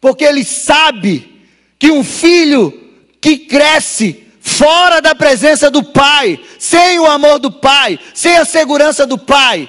Porque 0.00 0.24
ele 0.24 0.44
sabe 0.44 1.42
que 1.78 1.90
um 1.90 2.04
filho 2.04 2.83
que 3.24 3.38
cresce 3.38 4.22
fora 4.38 5.00
da 5.00 5.14
presença 5.14 5.70
do 5.70 5.82
pai, 5.82 6.38
sem 6.58 6.98
o 7.00 7.06
amor 7.06 7.38
do 7.38 7.50
pai, 7.50 7.98
sem 8.12 8.36
a 8.36 8.44
segurança 8.44 9.06
do 9.06 9.16
pai, 9.16 9.66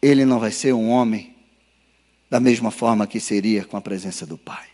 ele 0.00 0.24
não 0.24 0.38
vai 0.38 0.52
ser 0.52 0.72
um 0.72 0.88
homem 0.88 1.34
da 2.30 2.38
mesma 2.38 2.70
forma 2.70 3.04
que 3.04 3.18
seria 3.18 3.64
com 3.64 3.76
a 3.76 3.80
presença 3.80 4.24
do 4.24 4.38
Pai. 4.38 4.68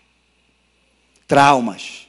Traumas, 1.26 2.06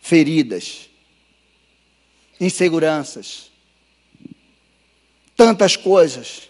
feridas, 0.00 0.88
inseguranças, 2.40 3.50
tantas 5.36 5.76
coisas. 5.76 6.48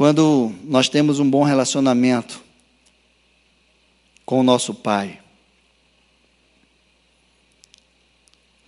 Quando 0.00 0.54
nós 0.64 0.88
temos 0.88 1.20
um 1.20 1.28
bom 1.28 1.42
relacionamento 1.42 2.42
com 4.24 4.40
o 4.40 4.42
nosso 4.42 4.72
Pai, 4.72 5.20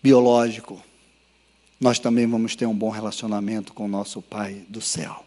biológico, 0.02 0.84
nós 1.80 1.98
também 1.98 2.26
vamos 2.26 2.54
ter 2.54 2.66
um 2.66 2.74
bom 2.74 2.90
relacionamento 2.90 3.72
com 3.72 3.86
o 3.86 3.88
nosso 3.88 4.20
Pai 4.20 4.62
do 4.68 4.82
céu. 4.82 5.24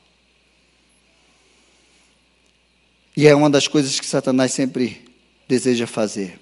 E 3.17 3.25
é 3.25 3.33
uma 3.33 3.49
das 3.49 3.67
coisas 3.67 3.99
que 3.99 4.05
Satanás 4.05 4.53
sempre 4.53 5.09
deseja 5.47 5.87
fazer: 5.87 6.39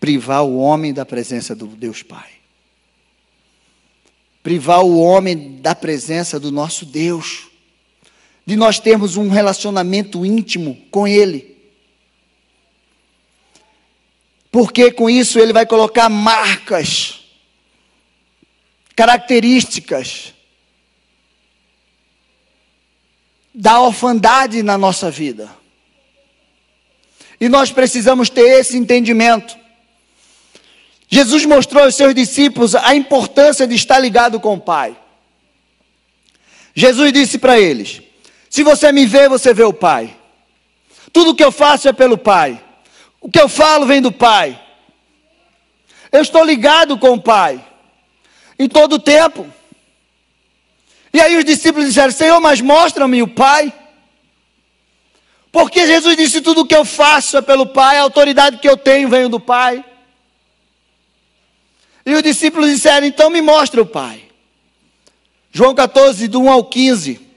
privar 0.00 0.42
o 0.42 0.56
homem 0.56 0.90
da 0.90 1.04
presença 1.04 1.54
do 1.54 1.66
Deus 1.66 2.02
Pai. 2.02 2.30
Privar 4.42 4.82
o 4.82 4.98
homem 4.98 5.60
da 5.60 5.74
presença 5.74 6.40
do 6.40 6.50
nosso 6.50 6.86
Deus. 6.86 7.51
De 8.44 8.56
nós 8.56 8.78
termos 8.78 9.16
um 9.16 9.28
relacionamento 9.28 10.26
íntimo 10.26 10.76
com 10.90 11.06
Ele. 11.06 11.56
Porque 14.50 14.90
com 14.90 15.08
isso 15.08 15.38
ele 15.38 15.52
vai 15.52 15.64
colocar 15.64 16.08
marcas 16.08 17.20
características 18.94 20.34
da 23.54 23.80
orfandade 23.80 24.62
na 24.62 24.76
nossa 24.76 25.10
vida. 25.10 25.48
E 27.40 27.48
nós 27.48 27.72
precisamos 27.72 28.28
ter 28.28 28.60
esse 28.60 28.76
entendimento 28.76 29.62
Jesus 31.12 31.44
mostrou 31.44 31.84
aos 31.84 31.94
seus 31.94 32.14
discípulos 32.14 32.74
a 32.74 32.94
importância 32.94 33.66
de 33.66 33.74
estar 33.74 33.98
ligado 33.98 34.40
com 34.40 34.54
o 34.54 34.60
Pai. 34.60 34.96
Jesus 36.74 37.12
disse 37.12 37.36
para 37.36 37.60
eles: 37.60 38.00
Se 38.52 38.62
você 38.62 38.92
me 38.92 39.06
vê, 39.06 39.30
você 39.30 39.54
vê 39.54 39.64
o 39.64 39.72
Pai. 39.72 40.14
Tudo 41.10 41.34
que 41.34 41.42
eu 41.42 41.50
faço 41.50 41.88
é 41.88 41.92
pelo 41.94 42.18
Pai. 42.18 42.62
O 43.18 43.30
que 43.30 43.40
eu 43.40 43.48
falo 43.48 43.86
vem 43.86 44.02
do 44.02 44.12
Pai. 44.12 44.62
Eu 46.12 46.20
estou 46.20 46.44
ligado 46.44 46.98
com 46.98 47.12
o 47.12 47.20
Pai 47.20 47.64
em 48.58 48.68
todo 48.68 48.96
o 48.96 48.98
tempo. 48.98 49.50
E 51.14 51.18
aí 51.18 51.34
os 51.38 51.46
discípulos 51.46 51.86
disseram: 51.86 52.12
Senhor, 52.12 52.38
mas 52.40 52.60
mostra-me 52.60 53.22
o 53.22 53.26
Pai. 53.26 53.72
Porque 55.50 55.86
Jesus 55.86 56.14
disse: 56.14 56.42
tudo 56.42 56.66
que 56.66 56.76
eu 56.76 56.84
faço 56.84 57.38
é 57.38 57.40
pelo 57.40 57.64
Pai, 57.64 57.96
a 57.96 58.02
autoridade 58.02 58.58
que 58.58 58.68
eu 58.68 58.76
tenho 58.76 59.08
vem 59.08 59.30
do 59.30 59.40
Pai. 59.40 59.82
E 62.04 62.12
os 62.12 62.22
discípulos 62.22 62.68
disseram: 62.68 63.06
então 63.06 63.30
me 63.30 63.40
mostra 63.40 63.80
o 63.80 63.86
Pai. 63.86 64.22
João 65.50 65.74
14, 65.74 66.28
do 66.28 66.42
1 66.42 66.50
ao 66.52 66.64
15. 66.66 67.31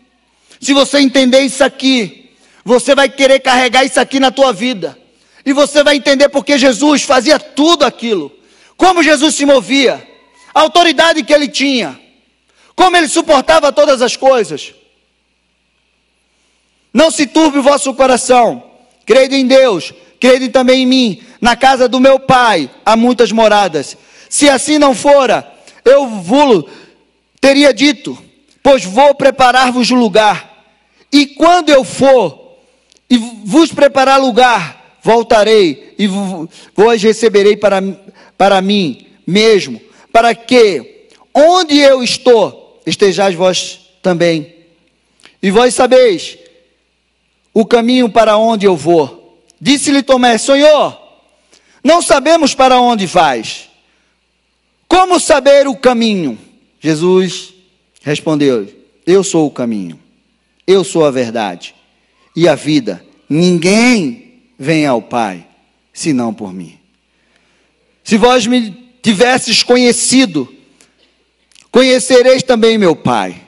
Se 0.59 0.73
você 0.73 0.99
entender 0.99 1.41
isso 1.41 1.63
aqui, 1.63 2.31
você 2.63 2.95
vai 2.95 3.09
querer 3.09 3.39
carregar 3.39 3.85
isso 3.85 3.99
aqui 3.99 4.19
na 4.19 4.31
tua 4.31 4.51
vida. 4.51 4.97
E 5.45 5.53
você 5.53 5.83
vai 5.83 5.95
entender 5.95 6.29
porque 6.29 6.57
Jesus 6.57 7.03
fazia 7.03 7.37
tudo 7.39 7.85
aquilo. 7.85 8.31
Como 8.75 9.03
Jesus 9.03 9.35
se 9.35 9.45
movia, 9.45 10.05
a 10.53 10.61
autoridade 10.61 11.23
que 11.23 11.33
ele 11.33 11.47
tinha, 11.47 11.99
como 12.75 12.97
ele 12.97 13.07
suportava 13.07 13.71
todas 13.71 14.01
as 14.01 14.15
coisas. 14.15 14.73
Não 16.93 17.11
se 17.11 17.27
turbe 17.27 17.59
o 17.59 17.63
vosso 17.63 17.93
coração. 17.93 18.63
Crede 19.05 19.35
em 19.35 19.45
Deus, 19.45 19.93
crede 20.19 20.49
também 20.49 20.83
em 20.83 20.85
mim. 20.87 21.23
Na 21.39 21.55
casa 21.55 21.87
do 21.87 21.99
meu 21.99 22.19
pai 22.19 22.69
há 22.85 22.95
muitas 22.95 23.31
moradas. 23.31 23.95
Se 24.29 24.49
assim 24.49 24.79
não 24.79 24.95
fora, 24.95 25.49
eu 25.83 26.09
teria 27.39 27.73
dito, 27.73 28.17
pois 28.65 28.83
vou 28.83 29.13
preparar-vos 29.13 29.91
lugar. 29.91 30.65
E 31.11 31.27
quando 31.27 31.69
eu 31.69 31.83
for 31.83 32.57
e 33.07 33.15
vos 33.15 33.71
preparar 33.71 34.19
lugar, 34.19 34.97
voltarei 35.03 35.93
e 35.99 36.07
vos 36.07 37.03
receberei 37.03 37.55
para, 37.55 37.79
para 38.35 38.59
mim 38.63 39.05
mesmo, 39.25 39.79
para 40.11 40.33
que 40.33 41.09
onde 41.31 41.77
eu 41.77 42.01
estou, 42.01 42.81
estejais 42.87 43.35
vós 43.35 43.81
também. 44.01 44.55
E 45.43 45.51
vós 45.51 45.75
sabeis 45.75 46.35
o 47.53 47.67
caminho 47.67 48.09
para 48.09 48.35
onde 48.35 48.65
eu 48.65 48.75
vou. 48.75 49.43
Disse-lhe 49.61 50.01
Tomé: 50.01 50.39
Senhor, 50.39 50.99
não 51.83 52.01
sabemos 52.01 52.55
para 52.55 52.81
onde 52.81 53.05
vais. 53.05 53.69
Como 54.87 55.19
saber 55.19 55.67
o 55.67 55.75
caminho? 55.75 56.35
Jesus 56.79 57.53
respondeu: 58.05 58.71
Eu 59.03 59.23
sou 59.23 59.47
o 59.47 59.51
caminho, 59.51 59.99
eu 60.67 60.83
sou 60.83 61.03
a 61.03 61.11
verdade 61.11 61.73
e 62.35 62.47
a 62.47 62.53
vida. 62.53 63.03
Ninguém 63.27 64.43
vem 64.59 64.85
ao 64.85 65.01
Pai 65.01 65.45
senão 65.91 66.31
por 66.31 66.53
mim. 66.53 66.77
Se 68.03 68.15
vós 68.17 68.45
me 68.45 68.71
tivesses 69.01 69.63
conhecido, 69.63 70.47
conhecereis 71.71 72.43
também 72.43 72.77
meu 72.77 72.95
Pai. 72.95 73.41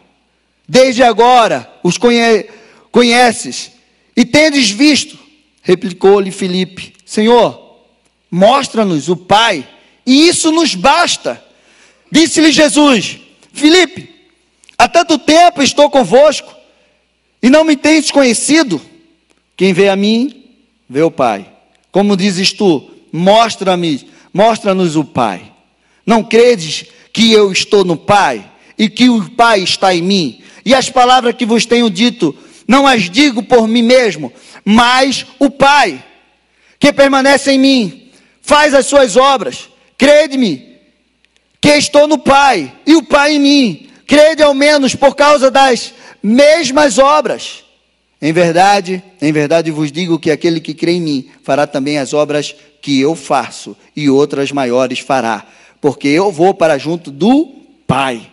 Desde 0.67 1.03
agora 1.03 1.71
os 1.83 1.97
conhe 1.97 2.47
conheces 2.91 3.71
e 4.15 4.25
tendes 4.25 4.71
visto, 4.71 5.19
replicou-lhe 5.61 6.31
Filipe: 6.31 6.95
Senhor, 7.05 7.85
mostra-nos 8.31 9.07
o 9.07 9.15
Pai, 9.15 9.67
e 10.03 10.27
isso 10.27 10.51
nos 10.51 10.73
basta. 10.73 11.45
Disse-lhe 12.11 12.51
Jesus: 12.51 13.19
Filipe, 13.53 14.16
há 14.77 14.87
tanto 14.87 15.17
tempo 15.17 15.61
estou 15.61 15.89
convosco, 15.89 16.55
e 17.41 17.49
não 17.49 17.63
me 17.63 17.75
tens 17.75 18.11
conhecido. 18.11 18.81
Quem 19.55 19.73
vê 19.73 19.89
a 19.89 19.95
mim, 19.95 20.45
vê 20.89 21.01
o 21.01 21.11
Pai. 21.11 21.47
Como 21.91 22.17
dizes 22.17 22.51
tu, 22.51 22.91
mostra-me, 23.11 24.07
mostra-nos 24.33 24.95
o 24.95 25.03
Pai. 25.03 25.51
Não 26.05 26.23
credes 26.23 26.85
que 27.11 27.31
eu 27.31 27.51
estou 27.51 27.83
no 27.83 27.97
Pai 27.97 28.49
e 28.77 28.89
que 28.89 29.09
o 29.09 29.29
Pai 29.31 29.61
está 29.61 29.93
em 29.93 30.01
mim? 30.01 30.41
E 30.63 30.75
as 30.75 30.89
palavras 30.89 31.35
que 31.35 31.45
vos 31.45 31.65
tenho 31.65 31.89
dito, 31.89 32.35
não 32.67 32.85
as 32.85 33.09
digo 33.09 33.41
por 33.41 33.67
mim 33.67 33.81
mesmo, 33.81 34.31
mas 34.63 35.25
o 35.39 35.49
Pai, 35.49 36.03
que 36.79 36.91
permanece 36.91 37.51
em 37.51 37.57
mim, 37.57 38.11
faz 38.41 38.73
as 38.73 38.85
suas 38.85 39.15
obras. 39.15 39.69
Crede-me, 39.97 40.75
que 41.59 41.69
estou 41.69 42.07
no 42.07 42.17
Pai, 42.17 42.71
e 42.85 42.95
o 42.95 43.03
Pai 43.03 43.35
em 43.35 43.39
mim. 43.39 43.86
Crede 44.07 44.41
ao 44.41 44.53
menos 44.53 44.95
por 44.95 45.15
causa 45.15 45.51
das 45.51 45.93
mesmas 46.23 46.97
obras. 46.97 47.65
Em 48.21 48.33
verdade, 48.33 49.03
em 49.21 49.31
verdade 49.31 49.69
vos 49.69 49.91
digo 49.91 50.17
que 50.17 50.31
aquele 50.31 50.59
que 50.59 50.73
crê 50.73 50.93
em 50.93 51.01
mim 51.01 51.29
fará 51.43 51.67
também 51.67 51.99
as 51.99 52.13
obras 52.13 52.55
que 52.81 52.99
eu 52.99 53.15
faço, 53.15 53.75
e 53.95 54.09
outras 54.09 54.51
maiores 54.51 54.99
fará, 54.99 55.45
porque 55.81 56.07
eu 56.07 56.31
vou 56.31 56.53
para 56.53 56.77
junto 56.77 57.11
do 57.11 57.53
Pai. 57.85 58.31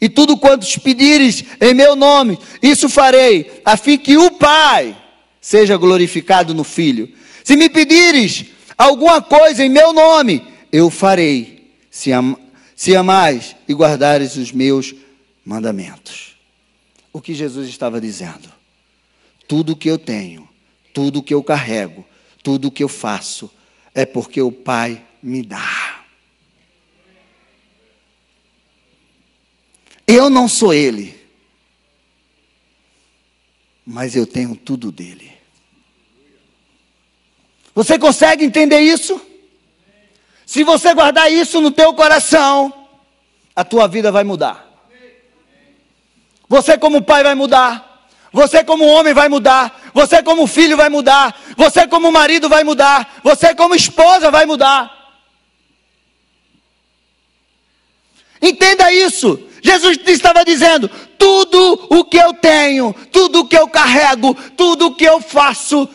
E 0.00 0.08
tudo 0.08 0.36
quanto 0.36 0.66
pedires 0.80 1.44
em 1.60 1.72
meu 1.72 1.94
nome, 1.96 2.38
isso 2.60 2.88
farei, 2.88 3.62
a 3.64 3.76
fim 3.76 3.96
que 3.96 4.16
o 4.16 4.32
Pai 4.32 4.96
seja 5.40 5.76
glorificado 5.76 6.52
no 6.52 6.64
Filho. 6.64 7.08
Se 7.42 7.56
me 7.56 7.68
pedires 7.68 8.46
alguma 8.76 9.22
coisa 9.22 9.64
em 9.64 9.68
meu 9.68 9.92
nome, 9.92 10.42
eu 10.72 10.90
farei, 10.90 11.70
se, 11.90 12.12
am 12.12 12.36
se 12.74 12.96
amais 12.96 13.54
e 13.68 13.72
guardares 13.72 14.36
os 14.36 14.50
meus 14.50 14.94
mandamentos. 15.44 16.36
O 17.12 17.20
que 17.20 17.34
Jesus 17.34 17.68
estava 17.68 18.00
dizendo? 18.00 18.52
Tudo 19.46 19.76
que 19.76 19.88
eu 19.88 19.98
tenho, 19.98 20.48
tudo 20.92 21.22
que 21.22 21.34
eu 21.34 21.42
carrego, 21.42 22.04
tudo 22.42 22.70
que 22.70 22.82
eu 22.82 22.88
faço, 22.88 23.50
é 23.94 24.04
porque 24.06 24.40
o 24.40 24.50
Pai 24.50 25.04
me 25.22 25.42
dá. 25.42 26.04
Eu 30.06 30.28
não 30.28 30.48
sou 30.48 30.72
ele, 30.72 31.18
mas 33.86 34.14
eu 34.16 34.26
tenho 34.26 34.54
tudo 34.56 34.92
dele. 34.92 35.32
Você 37.74 37.98
consegue 37.98 38.44
entender 38.44 38.80
isso? 38.80 39.20
Se 40.46 40.62
você 40.62 40.94
guardar 40.94 41.32
isso 41.32 41.60
no 41.60 41.70
teu 41.70 41.94
coração, 41.94 42.86
a 43.56 43.64
tua 43.64 43.88
vida 43.88 44.12
vai 44.12 44.24
mudar. 44.24 44.73
Você 46.54 46.78
como 46.78 47.02
pai 47.02 47.24
vai 47.24 47.34
mudar. 47.34 48.06
Você 48.32 48.62
como 48.62 48.86
homem 48.86 49.12
vai 49.12 49.28
mudar. 49.28 49.90
Você 49.92 50.22
como 50.22 50.46
filho 50.46 50.76
vai 50.76 50.88
mudar. 50.88 51.36
Você 51.56 51.84
como 51.88 52.12
marido 52.12 52.48
vai 52.48 52.62
mudar. 52.62 53.18
Você 53.24 53.56
como 53.56 53.74
esposa 53.74 54.30
vai 54.30 54.46
mudar. 54.46 54.88
Entenda 58.40 58.92
isso. 58.92 59.48
Jesus 59.60 59.98
estava 60.06 60.44
dizendo: 60.44 60.88
tudo 61.18 61.88
o 61.90 62.04
que 62.04 62.18
eu 62.18 62.32
tenho, 62.32 62.94
tudo 63.10 63.40
o 63.40 63.48
que 63.48 63.58
eu 63.58 63.66
carrego, 63.66 64.32
tudo 64.56 64.86
o 64.86 64.94
que 64.94 65.04
eu 65.04 65.20
faço, 65.20 65.88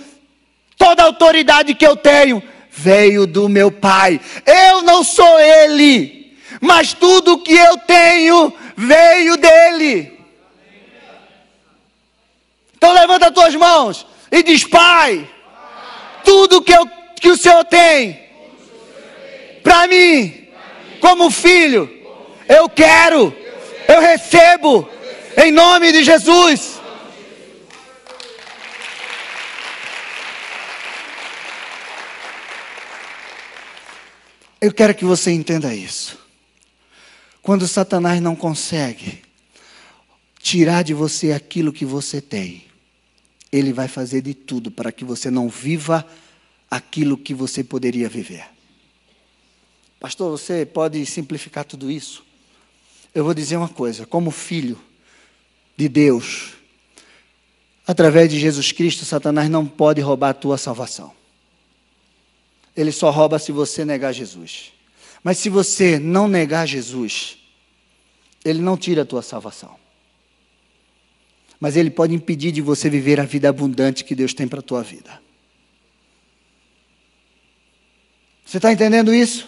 toda 0.77 1.03
a 1.03 1.05
autoridade 1.05 1.73
que 1.73 1.87
eu 1.87 1.95
tenho, 1.95 2.43
veio 2.69 3.25
do 3.25 3.47
meu 3.47 3.71
Pai. 3.71 4.19
Eu 4.45 4.81
não 4.81 5.05
sou 5.05 5.39
Ele, 5.39 6.37
mas 6.59 6.91
tudo 6.91 7.35
o 7.35 7.37
que 7.41 7.55
eu 7.55 7.77
tenho 7.77 8.53
veio 8.75 9.37
dele. 9.37 10.18
Então 12.79 12.93
levanta 12.93 13.27
as 13.27 13.33
tuas 13.33 13.53
mãos 13.53 14.07
e 14.31 14.41
diz: 14.41 14.63
Pai, 14.63 15.29
tudo 16.23 16.63
que, 16.63 16.73
eu, 16.73 16.89
que 17.19 17.29
o 17.29 17.37
Senhor 17.37 17.63
tem 17.65 18.27
para 19.61 19.85
mim, 19.87 20.47
como 20.99 21.29
filho, 21.29 21.87
eu 22.47 22.67
quero 22.67 23.35
eu 23.89 23.99
recebo 24.01 24.87
em 25.35 25.51
nome 25.51 25.91
de 25.91 26.03
Jesus. 26.03 26.79
Eu 34.61 34.71
quero 34.71 34.93
que 34.93 35.03
você 35.03 35.31
entenda 35.31 35.73
isso. 35.73 36.19
Quando 37.41 37.67
Satanás 37.67 38.21
não 38.21 38.35
consegue 38.35 39.23
tirar 40.39 40.83
de 40.83 40.93
você 40.93 41.31
aquilo 41.31 41.73
que 41.73 41.83
você 41.83 42.21
tem, 42.21 42.68
ele 43.51 43.73
vai 43.73 43.87
fazer 43.87 44.21
de 44.21 44.33
tudo 44.33 44.69
para 44.69 44.91
que 44.91 45.03
você 45.03 45.31
não 45.31 45.49
viva 45.49 46.05
aquilo 46.69 47.17
que 47.17 47.33
você 47.33 47.63
poderia 47.63 48.07
viver. 48.07 48.45
Pastor, 49.99 50.31
você 50.31 50.65
pode 50.65 51.05
simplificar 51.05 51.65
tudo 51.65 51.89
isso? 51.89 52.23
eu 53.13 53.23
vou 53.23 53.33
dizer 53.33 53.57
uma 53.57 53.69
coisa: 53.69 54.05
como 54.05 54.31
filho 54.31 54.79
de 55.75 55.87
Deus, 55.87 56.53
através 57.85 58.29
de 58.29 58.39
Jesus 58.39 58.71
Cristo, 58.71 59.05
Satanás 59.05 59.49
não 59.49 59.65
pode 59.65 60.01
roubar 60.01 60.29
a 60.29 60.33
tua 60.33 60.57
salvação. 60.57 61.13
Ele 62.75 62.91
só 62.91 63.09
rouba 63.09 63.39
se 63.39 63.51
você 63.51 63.83
negar 63.83 64.13
Jesus. 64.13 64.71
Mas 65.23 65.37
se 65.37 65.49
você 65.49 65.99
não 65.99 66.27
negar 66.27 66.65
Jesus, 66.65 67.37
Ele 68.45 68.61
não 68.61 68.77
tira 68.77 69.01
a 69.01 69.05
tua 69.05 69.21
salvação. 69.21 69.77
Mas 71.59 71.75
Ele 71.75 71.89
pode 71.89 72.13
impedir 72.13 72.51
de 72.51 72.61
você 72.61 72.89
viver 72.89 73.19
a 73.19 73.25
vida 73.25 73.49
abundante 73.49 74.03
que 74.03 74.15
Deus 74.15 74.33
tem 74.33 74.47
para 74.47 74.59
a 74.59 74.63
tua 74.63 74.81
vida. 74.81 75.19
Você 78.45 78.57
está 78.57 78.71
entendendo 78.71 79.13
isso? 79.13 79.47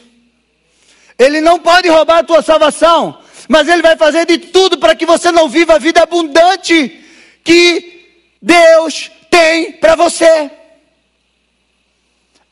Ele 1.17 1.39
não 1.39 1.59
pode 1.59 1.87
roubar 1.87 2.19
a 2.19 2.23
tua 2.23 2.41
salvação, 2.41 3.19
mas 3.47 3.67
Ele 3.67 3.81
vai 3.81 3.95
fazer 3.95 4.25
de 4.25 4.37
tudo 4.37 4.77
para 4.77 4.95
que 4.95 5.05
você 5.05 5.31
não 5.31 5.47
viva 5.47 5.75
a 5.75 5.79
vida 5.79 6.01
abundante 6.01 7.03
que 7.43 8.15
Deus 8.41 9.09
tem 9.29 9.73
para 9.73 9.95
você. 9.95 10.51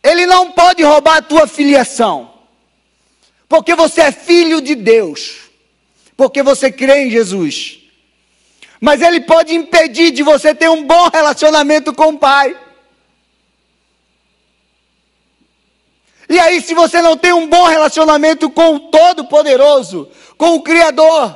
Ele 0.01 0.25
não 0.25 0.51
pode 0.51 0.81
roubar 0.83 1.17
a 1.17 1.21
tua 1.21 1.45
filiação, 1.47 2.33
porque 3.47 3.75
você 3.75 4.01
é 4.01 4.11
filho 4.11 4.61
de 4.61 4.75
Deus, 4.75 5.49
porque 6.15 6.41
você 6.41 6.71
crê 6.71 7.05
em 7.05 7.09
Jesus. 7.09 7.78
Mas 8.79 9.01
ele 9.01 9.21
pode 9.21 9.53
impedir 9.53 10.11
de 10.11 10.23
você 10.23 10.55
ter 10.55 10.69
um 10.69 10.85
bom 10.85 11.09
relacionamento 11.09 11.93
com 11.93 12.09
o 12.09 12.17
Pai. 12.17 12.57
E 16.29 16.39
aí, 16.39 16.61
se 16.61 16.73
você 16.73 17.01
não 17.01 17.17
tem 17.17 17.33
um 17.33 17.47
bom 17.47 17.65
relacionamento 17.65 18.49
com 18.51 18.75
o 18.75 18.79
Todo-Poderoso, 18.91 20.09
com 20.37 20.55
o 20.55 20.61
Criador, 20.61 21.35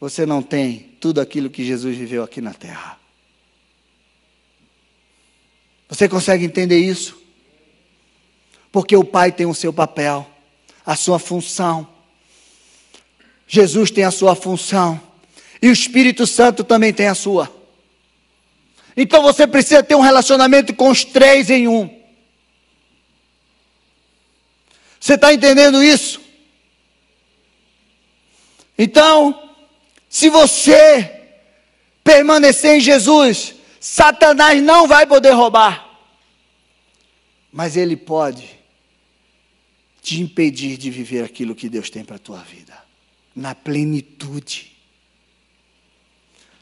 você 0.00 0.24
não 0.24 0.42
tem 0.42 0.96
tudo 1.00 1.20
aquilo 1.20 1.50
que 1.50 1.64
Jesus 1.64 1.96
viveu 1.96 2.22
aqui 2.22 2.40
na 2.40 2.54
terra. 2.54 2.98
Você 5.88 6.08
consegue 6.08 6.44
entender 6.44 6.78
isso? 6.78 7.22
Porque 8.72 8.96
o 8.96 9.04
Pai 9.04 9.30
tem 9.30 9.46
o 9.46 9.54
seu 9.54 9.72
papel, 9.72 10.28
a 10.84 10.96
sua 10.96 11.18
função. 11.18 11.93
Jesus 13.46 13.90
tem 13.90 14.04
a 14.04 14.10
sua 14.10 14.34
função. 14.34 15.00
E 15.60 15.68
o 15.68 15.72
Espírito 15.72 16.26
Santo 16.26 16.64
também 16.64 16.92
tem 16.92 17.08
a 17.08 17.14
sua. 17.14 17.52
Então 18.96 19.22
você 19.22 19.46
precisa 19.46 19.82
ter 19.82 19.94
um 19.94 20.00
relacionamento 20.00 20.74
com 20.74 20.90
os 20.90 21.04
três 21.04 21.50
em 21.50 21.66
um. 21.66 22.02
Você 25.00 25.14
está 25.14 25.34
entendendo 25.34 25.82
isso? 25.82 26.20
Então, 28.78 29.52
se 30.08 30.28
você 30.28 31.22
permanecer 32.02 32.76
em 32.76 32.80
Jesus, 32.80 33.54
Satanás 33.80 34.62
não 34.62 34.88
vai 34.88 35.06
poder 35.06 35.30
roubar, 35.32 35.86
mas 37.52 37.76
ele 37.76 37.96
pode 37.96 38.58
te 40.02 40.20
impedir 40.20 40.76
de 40.76 40.90
viver 40.90 41.24
aquilo 41.24 41.54
que 41.54 41.68
Deus 41.68 41.88
tem 41.88 42.04
para 42.04 42.16
a 42.16 42.18
tua 42.18 42.38
vida, 42.38 42.83
na 43.34 43.54
plenitude. 43.54 44.72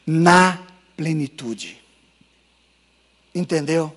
Na 0.05 0.59
plenitude. 0.97 1.81
Entendeu? 3.33 3.95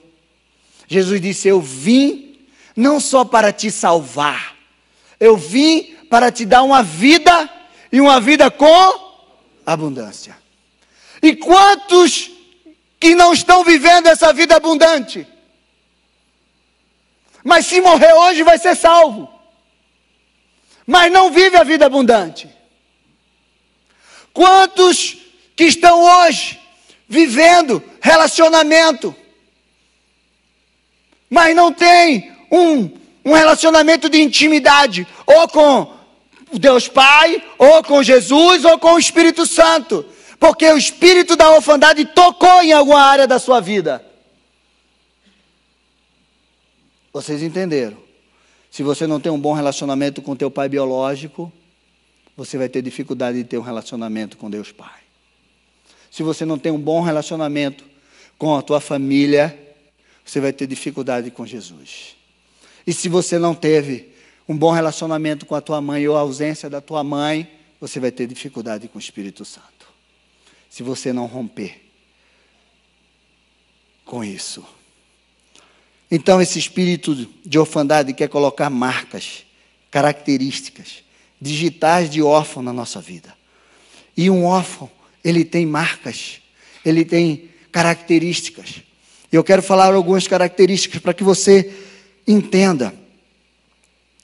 Jesus 0.88 1.20
disse: 1.20 1.48
Eu 1.48 1.60
vim 1.60 2.38
não 2.74 3.00
só 3.00 3.24
para 3.24 3.52
te 3.52 3.70
salvar, 3.70 4.56
eu 5.18 5.36
vim 5.36 5.96
para 6.10 6.30
te 6.30 6.44
dar 6.44 6.62
uma 6.62 6.82
vida 6.82 7.50
e 7.90 8.00
uma 8.00 8.20
vida 8.20 8.50
com 8.50 9.06
abundância. 9.64 10.36
E 11.22 11.34
quantos 11.34 12.30
que 13.00 13.14
não 13.14 13.32
estão 13.32 13.64
vivendo 13.64 14.06
essa 14.06 14.32
vida 14.32 14.56
abundante. 14.56 15.26
Mas 17.42 17.66
se 17.66 17.80
morrer 17.80 18.12
hoje 18.12 18.42
vai 18.42 18.58
ser 18.58 18.74
salvo. 18.74 19.32
Mas 20.86 21.12
não 21.12 21.30
vive 21.30 21.56
a 21.56 21.64
vida 21.64 21.86
abundante. 21.86 22.48
Quantos 24.36 25.16
que 25.56 25.64
estão 25.64 26.02
hoje 26.02 26.60
vivendo 27.08 27.82
relacionamento, 28.02 29.16
mas 31.30 31.56
não 31.56 31.72
tem 31.72 32.30
um, 32.52 32.90
um 33.24 33.32
relacionamento 33.32 34.10
de 34.10 34.20
intimidade, 34.20 35.06
ou 35.24 35.48
com 35.48 35.90
Deus 36.52 36.86
Pai, 36.86 37.42
ou 37.56 37.82
com 37.82 38.02
Jesus, 38.02 38.62
ou 38.66 38.78
com 38.78 38.92
o 38.92 38.98
Espírito 38.98 39.46
Santo. 39.46 40.04
Porque 40.38 40.70
o 40.70 40.76
espírito 40.76 41.34
da 41.34 41.48
orfandade 41.54 42.04
tocou 42.04 42.60
em 42.60 42.74
alguma 42.74 43.00
área 43.00 43.26
da 43.26 43.38
sua 43.38 43.58
vida. 43.58 44.04
Vocês 47.10 47.42
entenderam? 47.42 47.96
Se 48.70 48.82
você 48.82 49.06
não 49.06 49.18
tem 49.18 49.32
um 49.32 49.40
bom 49.40 49.54
relacionamento 49.54 50.20
com 50.20 50.36
teu 50.36 50.50
pai 50.50 50.68
biológico, 50.68 51.50
você 52.36 52.58
vai 52.58 52.68
ter 52.68 52.82
dificuldade 52.82 53.38
de 53.38 53.44
ter 53.44 53.58
um 53.58 53.62
relacionamento 53.62 54.36
com 54.36 54.50
Deus 54.50 54.72
Pai. 54.72 55.00
Se 56.10 56.22
você 56.22 56.44
não 56.44 56.58
tem 56.58 56.72
um 56.72 56.78
bom 56.78 57.00
relacionamento 57.00 57.84
com 58.38 58.56
a 58.56 58.62
tua 58.62 58.80
família, 58.80 59.58
você 60.24 60.40
vai 60.40 60.52
ter 60.52 60.66
dificuldade 60.66 61.30
com 61.30 61.46
Jesus. 61.46 62.16
E 62.86 62.92
se 62.92 63.08
você 63.08 63.38
não 63.38 63.54
teve 63.54 64.12
um 64.48 64.56
bom 64.56 64.70
relacionamento 64.70 65.46
com 65.46 65.54
a 65.54 65.60
tua 65.60 65.80
mãe 65.80 66.06
ou 66.06 66.16
a 66.16 66.20
ausência 66.20 66.68
da 66.68 66.80
tua 66.80 67.02
mãe, 67.02 67.50
você 67.80 67.98
vai 67.98 68.10
ter 68.10 68.26
dificuldade 68.26 68.88
com 68.88 68.98
o 68.98 69.00
Espírito 69.00 69.44
Santo 69.44 69.76
se 70.76 70.82
você 70.82 71.10
não 71.10 71.24
romper 71.24 71.80
com 74.04 74.22
isso. 74.22 74.62
Então, 76.10 76.38
esse 76.38 76.58
espírito 76.58 77.14
de 77.14 77.58
orfandade 77.58 78.12
quer 78.12 78.28
colocar 78.28 78.68
marcas, 78.68 79.46
características, 79.90 81.02
digitais 81.40 82.10
de 82.10 82.22
órfão 82.22 82.62
na 82.62 82.72
nossa 82.72 83.00
vida. 83.00 83.34
E 84.16 84.30
um 84.30 84.44
órfão, 84.44 84.90
ele 85.22 85.44
tem 85.44 85.66
marcas, 85.66 86.40
ele 86.84 87.04
tem 87.04 87.50
características. 87.70 88.82
Eu 89.30 89.44
quero 89.44 89.62
falar 89.62 89.92
algumas 89.92 90.26
características 90.26 91.00
para 91.00 91.12
que 91.12 91.22
você 91.22 91.74
entenda. 92.26 92.94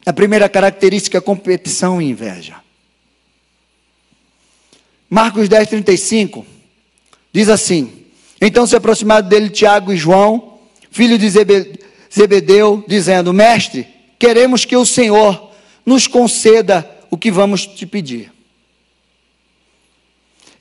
A 0.06 0.12
primeira 0.12 0.48
característica 0.48 1.18
é 1.18 1.20
competição 1.20 2.00
e 2.00 2.08
inveja. 2.08 2.56
Marcos 5.08 5.48
10, 5.48 5.68
35, 5.68 6.46
diz 7.32 7.48
assim: 7.50 7.92
Então 8.40 8.66
se 8.66 8.74
aproximaram 8.74 9.28
dele 9.28 9.50
Tiago 9.50 9.92
e 9.92 9.96
João, 9.96 10.58
filho 10.90 11.18
de 11.18 11.28
Zebedeu, 12.10 12.82
dizendo: 12.88 13.32
Mestre, 13.32 13.86
queremos 14.18 14.64
que 14.64 14.76
o 14.76 14.86
Senhor 14.86 15.50
nos 15.84 16.06
conceda 16.06 16.88
o 17.12 17.18
que 17.18 17.30
vamos 17.30 17.66
te 17.66 17.84
pedir. 17.84 18.32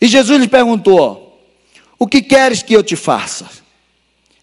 E 0.01 0.05
Jesus 0.05 0.37
lhe 0.37 0.49
perguntou: 0.49 1.41
O 1.97 2.05
que 2.05 2.21
queres 2.21 2.61
que 2.61 2.73
eu 2.73 2.83
te 2.83 2.97
faça? 2.97 3.49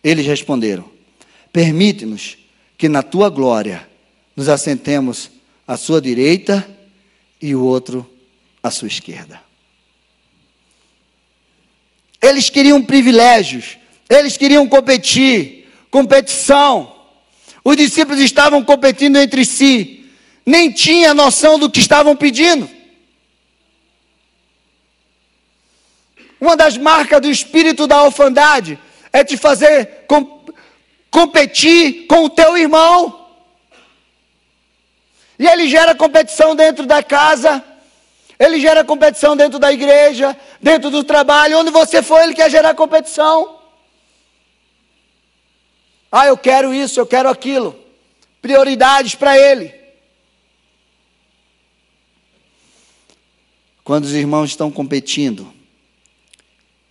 Eles 0.03 0.25
responderam: 0.25 0.91
Permite-nos 1.53 2.39
que 2.79 2.89
na 2.89 3.03
tua 3.03 3.29
glória 3.29 3.87
nos 4.35 4.49
assentemos 4.49 5.31
à 5.67 5.77
sua 5.77 6.01
direita 6.01 6.67
e 7.43 7.55
o 7.55 7.63
outro 7.63 8.11
à 8.63 8.71
sua 8.71 8.89
esquerda. 8.89 9.43
Eles 12.23 12.49
queriam 12.49 12.83
privilégios, 12.83 13.77
eles 14.09 14.39
queriam 14.39 14.67
competir, 14.67 15.69
competição. 15.91 16.97
Os 17.63 17.77
discípulos 17.77 18.19
estavam 18.19 18.65
competindo 18.65 19.19
entre 19.19 19.45
si, 19.45 19.98
nem 20.49 20.73
tinha 20.73 21.13
noção 21.13 21.59
do 21.59 21.71
que 21.71 21.79
estavam 21.79 22.17
pedindo. 22.17 22.71
Uma 26.41 26.57
das 26.57 26.79
marcas 26.79 27.21
do 27.21 27.29
espírito 27.29 27.87
da 27.87 28.03
orfandade 28.03 28.79
é 29.13 29.23
te 29.23 29.37
fazer 29.37 30.07
com, 30.09 30.47
competir 31.11 32.07
com 32.07 32.25
o 32.25 32.31
teu 32.31 32.57
irmão. 32.57 33.29
E 35.39 35.47
ele 35.47 35.69
gera 35.69 35.95
competição 35.95 36.57
dentro 36.57 36.87
da 36.87 37.03
casa, 37.03 37.63
ele 38.39 38.59
gera 38.59 38.83
competição 38.83 39.37
dentro 39.37 39.59
da 39.59 39.71
igreja, 39.71 40.35
dentro 40.63 40.91
do 40.91 41.05
trabalho, 41.05 41.59
onde 41.59 41.71
você 41.71 42.01
for, 42.01 42.23
ele 42.23 42.35
quer 42.35 42.51
gerar 42.51 42.75
competição. 42.75 43.59
Ah, 46.11 46.27
eu 46.27 46.39
quero 46.39 46.73
isso, 46.73 46.99
eu 46.99 47.07
quero 47.07 47.29
aquilo. 47.29 47.79
Prioridades 48.41 49.15
para 49.15 49.37
ele. 49.37 49.88
Quando 53.89 54.05
os 54.05 54.13
irmãos 54.13 54.51
estão 54.51 54.71
competindo, 54.71 55.51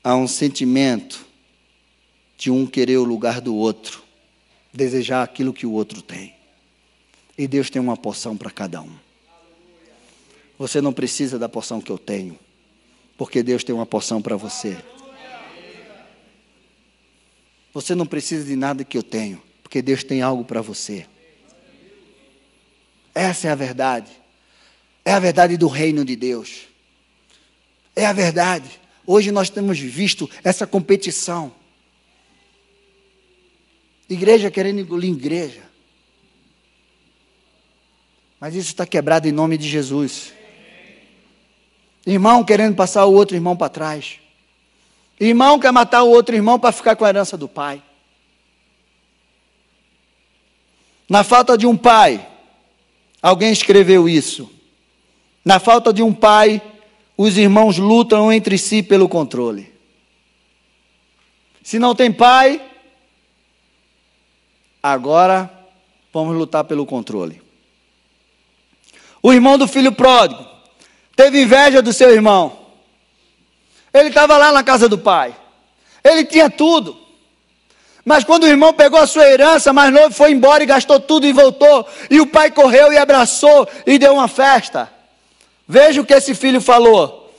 há 0.04 0.16
um 0.16 0.28
sentimento 0.28 1.28
de 2.36 2.50
um 2.50 2.66
querer 2.66 2.98
o 2.98 3.04
lugar 3.04 3.40
do 3.40 3.56
outro, 3.56 4.02
desejar 4.74 5.22
aquilo 5.22 5.54
que 5.54 5.64
o 5.64 5.74
outro 5.74 6.02
tem. 6.02 6.34
E 7.38 7.48
Deus 7.48 7.70
tem 7.70 7.80
uma 7.80 7.96
porção 7.96 8.36
para 8.36 8.50
cada 8.50 8.82
um. 8.82 8.96
Você 10.58 10.82
não 10.82 10.92
precisa 10.92 11.38
da 11.38 11.48
porção 11.48 11.80
que 11.80 11.92
eu 11.92 12.00
tenho, 12.00 12.36
porque 13.16 13.44
Deus 13.44 13.64
tem 13.64 13.76
uma 13.76 13.86
porção 13.86 14.20
para 14.20 14.36
você. 14.36 14.76
Você 17.76 17.94
não 17.94 18.08
precisa 18.08 18.44
de 18.44 18.56
nada 18.56 18.84
que 18.84 18.98
eu 18.98 19.04
tenho, 19.04 19.40
porque 19.62 19.84
Deus 19.84 20.04
tem 20.04 20.24
algo 20.24 20.44
para 20.44 20.64
você. 20.64 21.06
Essa 23.14 23.50
é 23.50 23.52
a 23.52 23.56
verdade. 23.56 24.10
É 25.06 25.14
a 25.14 25.20
verdade 25.20 25.58
do 25.58 25.68
reino 25.68 26.04
de 26.04 26.16
Deus. 26.16 26.67
É 27.98 28.06
a 28.06 28.14
verdade. 28.14 28.80
Hoje 29.08 29.32
nós 29.32 29.50
temos 29.50 29.80
visto 29.80 30.30
essa 30.44 30.68
competição. 30.68 31.52
Igreja 34.08 34.52
querendo 34.52 34.82
engolir 34.82 35.10
igreja. 35.10 35.64
Mas 38.40 38.54
isso 38.54 38.68
está 38.68 38.86
quebrado 38.86 39.28
em 39.28 39.32
nome 39.32 39.58
de 39.58 39.68
Jesus. 39.68 40.32
Irmão 42.06 42.44
querendo 42.44 42.76
passar 42.76 43.04
o 43.06 43.14
outro 43.14 43.36
irmão 43.36 43.58
para 43.58 43.68
trás. 43.68 44.20
Irmão 45.20 45.60
quer 45.60 45.72
matar 45.72 46.04
o 46.04 46.10
outro 46.10 46.36
irmão 46.36 46.60
para 46.60 46.72
ficar 46.72 46.96
com 46.96 47.04
a 47.04 47.10
herança 47.10 47.36
do 47.36 47.48
pai. 47.48 47.82
Na 51.10 51.24
falta 51.24 51.58
de 51.58 51.66
um 51.66 51.76
pai, 51.76 52.30
alguém 53.24 53.52
escreveu 53.52 54.08
isso. 54.08 54.52
Na 55.44 55.60
falta 55.60 55.92
de 55.92 56.04
um 56.04 56.14
pai, 56.14 56.62
os 57.18 57.38
irmãos 57.38 57.80
lutam 57.80 58.32
entre 58.32 58.58
si 58.58 58.84
pelo 58.84 59.10
controle. 59.10 59.74
Se 61.64 61.80
não 61.80 61.96
tem 61.96 62.12
pai, 62.12 62.62
agora 64.82 65.52
vamos 66.14 66.38
lutar 66.38 66.64
pelo 66.64 66.86
controle. 66.86 67.42
O 69.22 69.34
irmão 69.34 69.58
do 69.58 69.68
filho 69.68 69.92
pródigo 69.92 70.46
teve 71.16 71.42
inveja 71.42 71.82
do 71.82 71.92
seu 71.92 72.12
irmão. 72.12 72.68
Ele 73.92 74.10
estava 74.10 74.38
lá 74.38 74.52
na 74.52 74.64
casa 74.64 74.88
do 74.88 74.98
pai. 74.98 75.36
Ele 76.04 76.24
tinha 76.24 76.50
tudo. 76.50 76.98
Mas 78.06 78.24
quando 78.24 78.44
o 78.44 78.48
irmão 78.48 78.74
pegou 78.74 79.00
a 79.00 79.08
sua 79.08 79.28
herança, 79.28 79.74
mais 79.74 79.92
novo, 79.92 80.14
foi 80.14 80.32
embora 80.32 80.64
e 80.64 80.68
gastou 80.68 81.00
tudo 81.00 81.26
e 81.26 81.34
voltou. 81.34 81.86
E 82.10 82.22
o 82.22 82.28
pai 82.28 82.52
correu 82.52 82.94
e 82.94 82.98
abraçou 82.98 83.68
e 83.86 83.98
deu 83.98 84.14
uma 84.14 84.28
festa. 84.28 84.97
Veja 85.68 86.02
o 86.02 86.06
que 86.06 86.14
esse 86.14 86.34
filho 86.34 86.62
falou. 86.62 87.34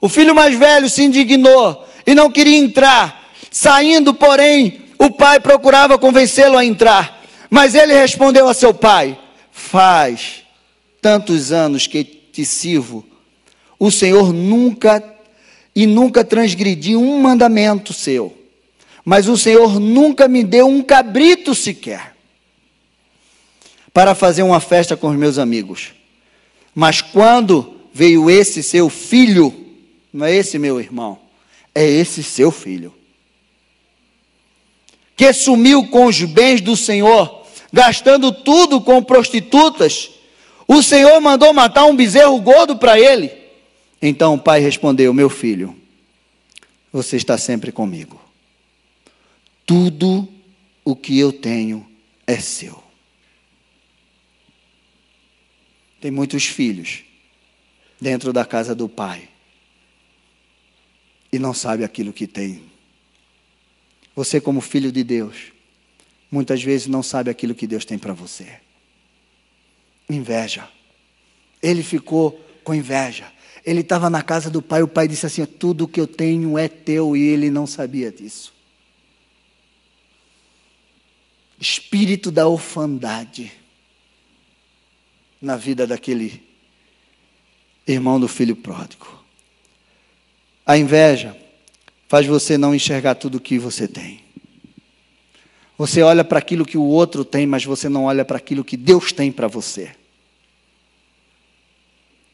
O 0.00 0.08
filho 0.08 0.34
mais 0.34 0.54
velho 0.54 0.88
se 0.88 1.02
indignou 1.02 1.86
e 2.06 2.14
não 2.14 2.30
queria 2.30 2.56
entrar. 2.56 3.30
Saindo, 3.50 4.14
porém, 4.14 4.82
o 4.98 5.10
pai 5.10 5.40
procurava 5.40 5.98
convencê-lo 5.98 6.56
a 6.56 6.64
entrar. 6.64 7.22
Mas 7.50 7.74
ele 7.74 7.92
respondeu 7.92 8.48
a 8.48 8.54
seu 8.54 8.72
pai: 8.72 9.18
Faz 9.52 10.42
tantos 11.00 11.52
anos 11.52 11.86
que 11.86 12.02
te 12.02 12.44
sirvo, 12.44 13.04
o 13.78 13.90
Senhor 13.90 14.32
nunca 14.32 15.02
e 15.76 15.86
nunca 15.86 16.24
transgredi 16.24 16.96
um 16.96 17.20
mandamento 17.20 17.92
seu. 17.92 18.36
Mas 19.04 19.28
o 19.28 19.36
Senhor 19.36 19.78
nunca 19.78 20.26
me 20.26 20.42
deu 20.42 20.66
um 20.66 20.82
cabrito 20.82 21.54
sequer 21.54 22.14
para 23.92 24.14
fazer 24.14 24.42
uma 24.42 24.60
festa 24.60 24.96
com 24.96 25.08
os 25.08 25.16
meus 25.16 25.38
amigos. 25.38 25.92
Mas 26.74 27.00
quando 27.00 27.73
veio 27.94 28.28
esse 28.28 28.60
seu 28.60 28.90
filho, 28.90 29.54
não 30.12 30.26
é 30.26 30.34
esse 30.34 30.58
meu 30.58 30.80
irmão, 30.80 31.16
é 31.72 31.88
esse 31.88 32.24
seu 32.24 32.50
filho, 32.50 32.92
que 35.16 35.32
sumiu 35.32 35.86
com 35.86 36.06
os 36.06 36.20
bens 36.24 36.60
do 36.60 36.76
Senhor, 36.76 37.46
gastando 37.72 38.32
tudo 38.32 38.80
com 38.80 39.00
prostitutas, 39.00 40.10
o 40.66 40.82
Senhor 40.82 41.20
mandou 41.20 41.54
matar 41.54 41.84
um 41.84 41.94
bezerro 41.94 42.40
gordo 42.40 42.76
para 42.76 42.98
ele. 42.98 43.30
Então 44.02 44.34
o 44.34 44.40
pai 44.40 44.58
respondeu: 44.60 45.14
Meu 45.14 45.30
filho, 45.30 45.76
você 46.92 47.16
está 47.16 47.38
sempre 47.38 47.70
comigo. 47.70 48.20
Tudo 49.64 50.28
o 50.84 50.96
que 50.96 51.18
eu 51.18 51.32
tenho 51.32 51.86
é 52.26 52.38
seu. 52.38 52.82
Tem 56.00 56.10
muitos 56.10 56.44
filhos 56.44 57.04
dentro 58.04 58.34
da 58.34 58.44
casa 58.44 58.74
do 58.74 58.86
pai 58.86 59.30
e 61.32 61.38
não 61.38 61.54
sabe 61.54 61.82
aquilo 61.82 62.12
que 62.12 62.26
tem. 62.26 62.62
Você, 64.14 64.42
como 64.42 64.60
filho 64.60 64.92
de 64.92 65.02
Deus, 65.02 65.52
muitas 66.30 66.62
vezes 66.62 66.86
não 66.86 67.02
sabe 67.02 67.30
aquilo 67.30 67.54
que 67.54 67.66
Deus 67.66 67.86
tem 67.86 67.98
para 67.98 68.12
você. 68.12 68.60
Inveja. 70.08 70.68
Ele 71.62 71.82
ficou 71.82 72.32
com 72.62 72.74
inveja. 72.74 73.32
Ele 73.64 73.80
estava 73.80 74.10
na 74.10 74.22
casa 74.22 74.50
do 74.50 74.60
pai, 74.60 74.82
o 74.82 74.88
pai 74.88 75.08
disse 75.08 75.24
assim: 75.24 75.46
Tudo 75.46 75.88
que 75.88 75.98
eu 75.98 76.06
tenho 76.06 76.58
é 76.58 76.68
teu, 76.68 77.16
e 77.16 77.22
ele 77.22 77.50
não 77.50 77.66
sabia 77.66 78.12
disso. 78.12 78.52
Espírito 81.58 82.30
da 82.30 82.46
orfandade 82.46 83.50
na 85.40 85.56
vida 85.56 85.86
daquele 85.86 86.53
irmão 87.86 88.18
do 88.18 88.28
filho 88.28 88.56
pródigo. 88.56 89.06
A 90.64 90.78
inveja 90.78 91.36
faz 92.08 92.26
você 92.26 92.56
não 92.56 92.74
enxergar 92.74 93.14
tudo 93.16 93.36
o 93.36 93.40
que 93.40 93.58
você 93.58 93.86
tem. 93.86 94.22
Você 95.76 96.02
olha 96.02 96.22
para 96.22 96.38
aquilo 96.38 96.64
que 96.64 96.78
o 96.78 96.84
outro 96.84 97.24
tem, 97.24 97.46
mas 97.46 97.64
você 97.64 97.88
não 97.88 98.04
olha 98.04 98.24
para 98.24 98.36
aquilo 98.36 98.64
que 98.64 98.76
Deus 98.76 99.12
tem 99.12 99.32
para 99.32 99.48
você. 99.48 99.94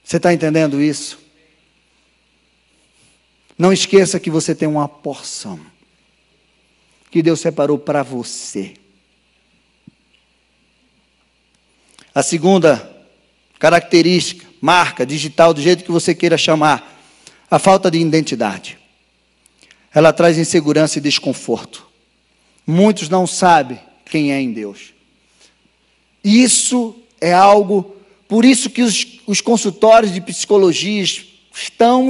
Você 0.04 0.18
está 0.18 0.32
entendendo 0.32 0.80
isso? 0.80 1.18
Não 3.56 3.72
esqueça 3.72 4.18
que 4.20 4.30
você 4.30 4.54
tem 4.54 4.68
uma 4.68 4.88
porção 4.88 5.60
que 7.10 7.22
Deus 7.22 7.40
separou 7.40 7.78
para 7.78 8.02
você. 8.02 8.74
A 12.14 12.22
segunda 12.22 13.06
característica, 13.58 14.46
marca, 14.60 15.06
digital, 15.06 15.54
do 15.54 15.60
jeito 15.60 15.84
que 15.84 15.90
você 15.90 16.14
queira 16.14 16.36
chamar, 16.36 17.00
a 17.50 17.58
falta 17.58 17.90
de 17.90 17.98
identidade. 17.98 18.78
Ela 19.92 20.12
traz 20.12 20.38
insegurança 20.38 20.98
e 20.98 21.00
desconforto. 21.00 21.86
Muitos 22.66 23.08
não 23.08 23.26
sabem 23.26 23.80
quem 24.04 24.32
é 24.32 24.40
em 24.40 24.52
Deus. 24.52 24.92
Isso 26.22 26.96
é 27.20 27.32
algo 27.32 27.96
por 28.30 28.44
isso 28.44 28.70
que 28.70 28.80
os, 28.80 29.18
os 29.26 29.40
consultórios 29.40 30.14
de 30.14 30.20
psicologia 30.20 31.02
estão 31.52 32.08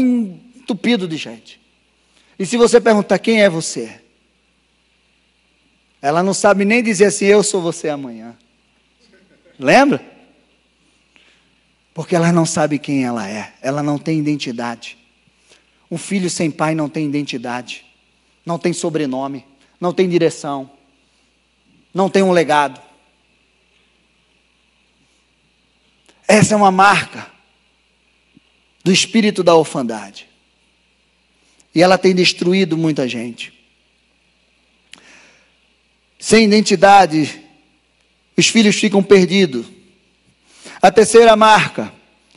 entupidos 0.55 1.09
de 1.09 1.17
gente. 1.17 1.59
E 2.39 2.45
se 2.45 2.59
você 2.59 2.79
perguntar 2.79 3.19
quem 3.19 3.41
é 3.41 3.49
você, 3.49 4.03
ela 6.03 6.23
não 6.23 6.35
sabe 6.35 6.67
nem 6.67 6.83
dizer 6.83 7.07
assim, 7.07 7.25
eu 7.25 7.43
sou 7.43 7.63
você 7.63 7.89
amanhã. 7.89 8.37
Lembra? 9.59 10.10
Porque 12.01 12.17
ela 12.17 12.33
não 12.33 12.47
sabe 12.47 12.79
quem 12.79 13.05
ela 13.05 13.29
é, 13.29 13.53
ela 13.61 13.83
não 13.83 13.99
tem 13.99 14.19
identidade. 14.19 14.97
Um 15.91 15.99
filho 15.99 16.31
sem 16.31 16.51
pai 16.51 16.75
não 16.75 16.89
tem 16.89 17.07
identidade, 17.07 17.85
não 18.43 18.59
tem 18.59 18.73
sobrenome, 18.73 19.45
não 19.79 19.93
tem 19.93 20.09
direção, 20.09 20.71
não 21.93 22.09
tem 22.09 22.23
um 22.23 22.33
legado. 22.33 22.81
Essa 26.27 26.55
é 26.55 26.57
uma 26.57 26.71
marca 26.71 27.31
do 28.83 28.91
espírito 28.91 29.43
da 29.43 29.55
orfandade. 29.55 30.27
E 31.75 31.83
ela 31.83 31.99
tem 31.99 32.15
destruído 32.15 32.79
muita 32.79 33.07
gente. 33.07 33.53
Sem 36.19 36.47
identidade, 36.47 37.43
os 38.39 38.49
filhos 38.49 38.77
ficam 38.77 39.03
perdidos. 39.03 39.80
A 40.83 40.91
terceira 40.91 41.37
marca, 41.37 41.93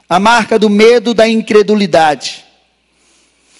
a 0.09 0.19
marca 0.19 0.59
do 0.59 0.69
medo 0.69 1.13
da 1.13 1.27
incredulidade. 1.27 2.43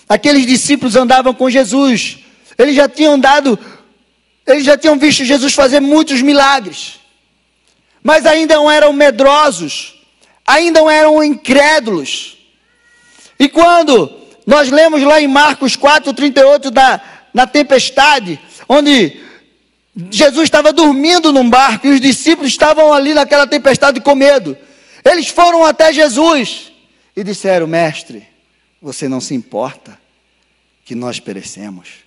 Aqueles 0.08 0.46
discípulos 0.46 0.96
andavam 0.96 1.34
com 1.34 1.50
Jesus, 1.50 2.20
eles 2.58 2.76
já 2.76 2.90
tinham 2.90 3.18
dado, 3.18 3.58
eles 4.46 4.66
já 4.66 4.78
tinham 4.78 4.98
visto 4.98 5.24
Jesus 5.24 5.54
fazer 5.54 5.80
muitos 5.80 6.22
milagres, 6.22 7.00
mas 8.04 8.26
ainda 8.26 8.56
não 8.56 8.70
eram 8.70 8.92
medrosos, 8.92 9.96
ainda 10.46 10.80
eram 10.92 11.24
incrédulos. 11.24 12.38
E 13.40 13.48
quando 13.48 14.12
nós 14.46 14.70
lemos 14.70 15.02
lá 15.02 15.22
em 15.22 15.28
Marcos 15.28 15.78
4,38 15.78 16.70
da, 16.70 17.02
na 17.34 17.48
tempestade, 17.48 18.38
onde 18.68 19.18
Jesus 20.12 20.44
estava 20.44 20.74
dormindo 20.74 21.32
num 21.32 21.50
barco 21.50 21.88
e 21.88 21.92
os 21.92 22.02
discípulos 22.02 22.52
estavam 22.52 22.92
ali 22.92 23.14
naquela 23.14 23.48
tempestade 23.48 24.02
com 24.02 24.16
medo. 24.16 24.58
Eles 25.04 25.28
foram 25.28 25.66
até 25.66 25.92
Jesus 25.92 26.72
e 27.16 27.24
disseram: 27.24 27.68
Mestre, 27.68 28.28
você 28.82 29.08
não 29.08 29.20
se 29.22 29.34
importa 29.34 30.00
que 30.86 30.96
nós 30.96 31.20
perecemos. 31.20 32.04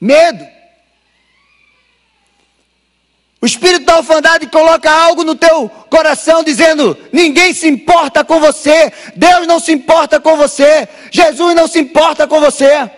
Medo. 0.00 0.46
O 3.40 3.46
espírito 3.46 3.84
da 3.84 3.96
orfandade 3.96 4.46
coloca 4.46 4.88
algo 4.88 5.24
no 5.24 5.34
teu 5.34 5.68
coração 5.90 6.44
dizendo: 6.44 6.96
ninguém 7.12 7.52
se 7.52 7.68
importa 7.68 8.24
com 8.24 8.38
você, 8.38 8.92
Deus 9.16 9.46
não 9.46 9.58
se 9.58 9.72
importa 9.72 10.20
com 10.20 10.36
você, 10.36 10.88
Jesus 11.10 11.54
não 11.54 11.66
se 11.66 11.80
importa 11.80 12.26
com 12.28 12.40
você. 12.40 12.88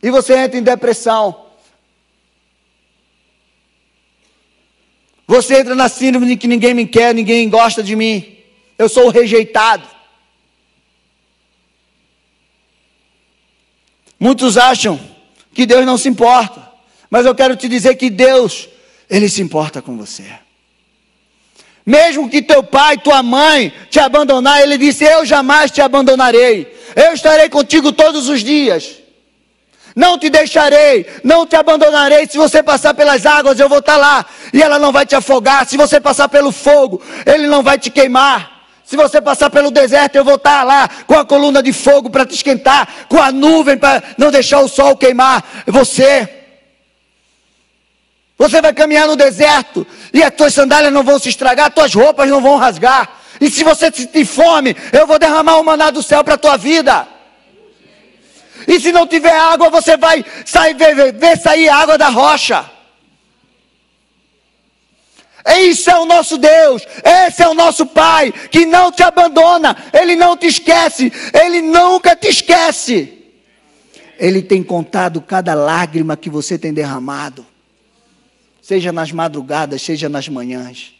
E 0.00 0.10
você 0.10 0.36
entra 0.36 0.58
em 0.58 0.62
depressão. 0.62 1.47
Você 5.28 5.60
entra 5.60 5.74
na 5.74 5.90
síndrome 5.90 6.26
de 6.26 6.36
que 6.38 6.48
ninguém 6.48 6.72
me 6.72 6.86
quer, 6.86 7.14
ninguém 7.14 7.50
gosta 7.50 7.82
de 7.82 7.94
mim. 7.94 8.38
Eu 8.78 8.88
sou 8.88 9.10
rejeitado. 9.10 9.86
Muitos 14.18 14.56
acham 14.56 14.98
que 15.52 15.66
Deus 15.66 15.84
não 15.84 15.98
se 15.98 16.08
importa, 16.08 16.66
mas 17.10 17.26
eu 17.26 17.34
quero 17.34 17.54
te 17.54 17.68
dizer 17.68 17.94
que 17.96 18.08
Deus, 18.08 18.70
Ele 19.08 19.28
se 19.28 19.42
importa 19.42 19.82
com 19.82 19.98
você. 19.98 20.24
Mesmo 21.84 22.30
que 22.30 22.40
teu 22.40 22.62
pai, 22.62 22.96
tua 22.96 23.22
mãe 23.22 23.70
te 23.90 24.00
abandonar, 24.00 24.62
Ele 24.62 24.78
disse: 24.78 25.04
Eu 25.04 25.26
jamais 25.26 25.70
te 25.70 25.82
abandonarei, 25.82 26.74
eu 26.96 27.12
estarei 27.12 27.50
contigo 27.50 27.92
todos 27.92 28.30
os 28.30 28.42
dias. 28.42 28.96
Não 29.98 30.16
te 30.16 30.30
deixarei, 30.30 31.04
não 31.24 31.44
te 31.44 31.56
abandonarei. 31.56 32.24
Se 32.28 32.38
você 32.38 32.62
passar 32.62 32.94
pelas 32.94 33.26
águas, 33.26 33.58
eu 33.58 33.68
vou 33.68 33.80
estar 33.80 33.96
lá 33.96 34.24
e 34.52 34.62
ela 34.62 34.78
não 34.78 34.92
vai 34.92 35.04
te 35.04 35.16
afogar. 35.16 35.66
Se 35.66 35.76
você 35.76 35.98
passar 35.98 36.28
pelo 36.28 36.52
fogo, 36.52 37.02
ele 37.26 37.48
não 37.48 37.64
vai 37.64 37.80
te 37.80 37.90
queimar. 37.90 38.62
Se 38.84 38.96
você 38.96 39.20
passar 39.20 39.50
pelo 39.50 39.72
deserto, 39.72 40.14
eu 40.14 40.24
vou 40.24 40.36
estar 40.36 40.62
lá 40.62 40.88
com 41.04 41.18
a 41.18 41.24
coluna 41.24 41.60
de 41.60 41.72
fogo 41.72 42.08
para 42.10 42.24
te 42.24 42.36
esquentar, 42.36 42.88
com 43.08 43.20
a 43.20 43.32
nuvem 43.32 43.76
para 43.76 44.00
não 44.16 44.30
deixar 44.30 44.60
o 44.60 44.68
sol 44.68 44.96
queimar 44.96 45.42
você. 45.66 46.28
Você 48.38 48.62
vai 48.62 48.72
caminhar 48.72 49.08
no 49.08 49.16
deserto 49.16 49.84
e 50.14 50.22
as 50.22 50.32
tuas 50.32 50.54
sandálias 50.54 50.92
não 50.92 51.02
vão 51.02 51.18
se 51.18 51.28
estragar, 51.28 51.66
as 51.66 51.74
tuas 51.74 51.92
roupas 51.92 52.30
não 52.30 52.40
vão 52.40 52.56
rasgar. 52.56 53.18
E 53.40 53.50
se 53.50 53.64
você 53.64 53.90
sentir 53.90 54.24
fome, 54.24 54.76
eu 54.92 55.08
vou 55.08 55.18
derramar 55.18 55.56
o 55.56 55.64
maná 55.64 55.90
do 55.90 56.04
céu 56.04 56.22
para 56.22 56.34
a 56.34 56.38
tua 56.38 56.56
vida. 56.56 57.17
E 58.66 58.80
se 58.80 58.92
não 58.92 59.06
tiver 59.06 59.36
água, 59.36 59.70
você 59.70 59.96
vai 59.96 60.24
sair, 60.44 60.74
ver, 60.74 61.12
ver 61.12 61.38
sair 61.38 61.68
água 61.68 61.96
da 61.96 62.08
rocha. 62.08 62.70
Isso 65.56 65.90
é 65.90 65.98
o 65.98 66.04
nosso 66.04 66.36
Deus, 66.36 66.82
esse 67.02 67.42
é 67.42 67.48
o 67.48 67.54
nosso 67.54 67.86
Pai, 67.86 68.32
que 68.32 68.66
não 68.66 68.92
te 68.92 69.02
abandona, 69.02 69.76
Ele 69.92 70.14
não 70.14 70.36
te 70.36 70.46
esquece, 70.46 71.10
Ele 71.32 71.62
nunca 71.62 72.14
te 72.14 72.28
esquece. 72.28 73.14
Ele 74.18 74.42
tem 74.42 74.62
contado 74.62 75.22
cada 75.22 75.54
lágrima 75.54 76.16
que 76.16 76.28
você 76.28 76.58
tem 76.58 76.74
derramado, 76.74 77.46
seja 78.60 78.92
nas 78.92 79.10
madrugadas, 79.12 79.80
seja 79.80 80.08
nas 80.08 80.28
manhãs. 80.28 80.92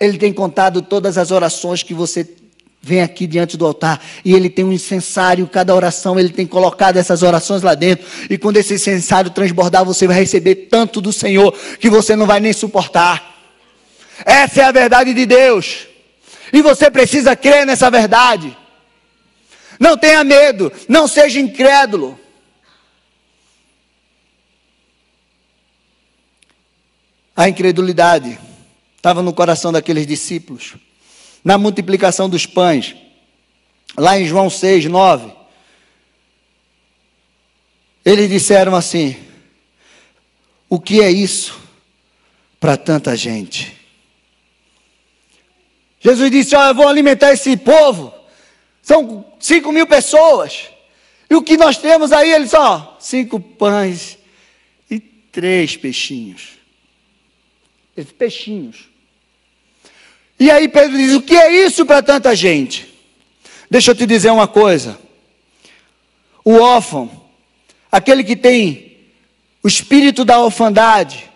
Ele 0.00 0.16
tem 0.16 0.32
contado 0.32 0.80
todas 0.80 1.18
as 1.18 1.30
orações 1.30 1.82
que 1.82 1.92
você 1.92 2.24
vem 2.80 3.02
aqui 3.02 3.26
diante 3.26 3.56
do 3.56 3.66
altar 3.66 4.02
e 4.24 4.34
ele 4.34 4.48
tem 4.48 4.64
um 4.64 4.72
incensário, 4.72 5.46
cada 5.46 5.74
oração 5.74 6.18
ele 6.18 6.30
tem 6.30 6.46
colocado 6.46 6.96
essas 6.96 7.22
orações 7.22 7.62
lá 7.62 7.74
dentro. 7.74 8.06
E 8.30 8.38
quando 8.38 8.56
esse 8.56 8.74
incensário 8.74 9.30
transbordar, 9.30 9.84
você 9.84 10.06
vai 10.06 10.16
receber 10.16 10.54
tanto 10.70 11.00
do 11.00 11.12
Senhor 11.12 11.52
que 11.78 11.90
você 11.90 12.14
não 12.14 12.26
vai 12.26 12.40
nem 12.40 12.52
suportar. 12.52 13.36
Essa 14.24 14.62
é 14.62 14.64
a 14.64 14.72
verdade 14.72 15.12
de 15.12 15.26
Deus. 15.26 15.86
E 16.52 16.62
você 16.62 16.90
precisa 16.90 17.36
crer 17.36 17.66
nessa 17.66 17.90
verdade. 17.90 18.56
Não 19.78 19.96
tenha 19.96 20.24
medo, 20.24 20.72
não 20.88 21.06
seja 21.06 21.38
incrédulo. 21.38 22.18
A 27.36 27.48
incredulidade 27.48 28.36
estava 28.96 29.22
no 29.22 29.32
coração 29.32 29.70
daqueles 29.70 30.04
discípulos 30.06 30.74
na 31.44 31.56
multiplicação 31.56 32.28
dos 32.28 32.46
pães, 32.46 32.96
lá 33.96 34.18
em 34.18 34.26
João 34.26 34.50
6, 34.50 34.86
9, 34.86 35.32
eles 38.04 38.28
disseram 38.28 38.74
assim: 38.74 39.16
O 40.68 40.80
que 40.80 41.00
é 41.00 41.10
isso 41.10 41.58
para 42.58 42.76
tanta 42.76 43.16
gente? 43.16 43.76
Jesus 46.00 46.30
disse: 46.30 46.56
Olha, 46.56 46.70
eu 46.70 46.74
vou 46.74 46.88
alimentar 46.88 47.32
esse 47.32 47.56
povo, 47.56 48.14
são 48.82 49.24
cinco 49.38 49.72
mil 49.72 49.86
pessoas, 49.86 50.68
e 51.28 51.34
o 51.34 51.42
que 51.42 51.56
nós 51.56 51.76
temos 51.76 52.12
aí, 52.12 52.32
eles 52.32 52.50
só 52.50 52.96
cinco 53.00 53.38
pães 53.38 54.18
e 54.90 54.98
três 54.98 55.76
peixinhos. 55.76 56.58
Peixinhos. 58.16 58.88
E 60.38 60.50
aí 60.50 60.68
Pedro 60.68 60.96
diz: 60.96 61.14
O 61.14 61.22
que 61.22 61.36
é 61.36 61.66
isso 61.66 61.84
para 61.84 62.02
tanta 62.02 62.34
gente? 62.34 62.88
Deixa 63.70 63.90
eu 63.90 63.94
te 63.94 64.06
dizer 64.06 64.30
uma 64.30 64.48
coisa. 64.48 64.98
O 66.44 66.54
órfão, 66.54 67.10
aquele 67.90 68.24
que 68.24 68.36
tem 68.36 68.96
o 69.62 69.68
espírito 69.68 70.24
da 70.24 70.40
orfandade, 70.40 71.28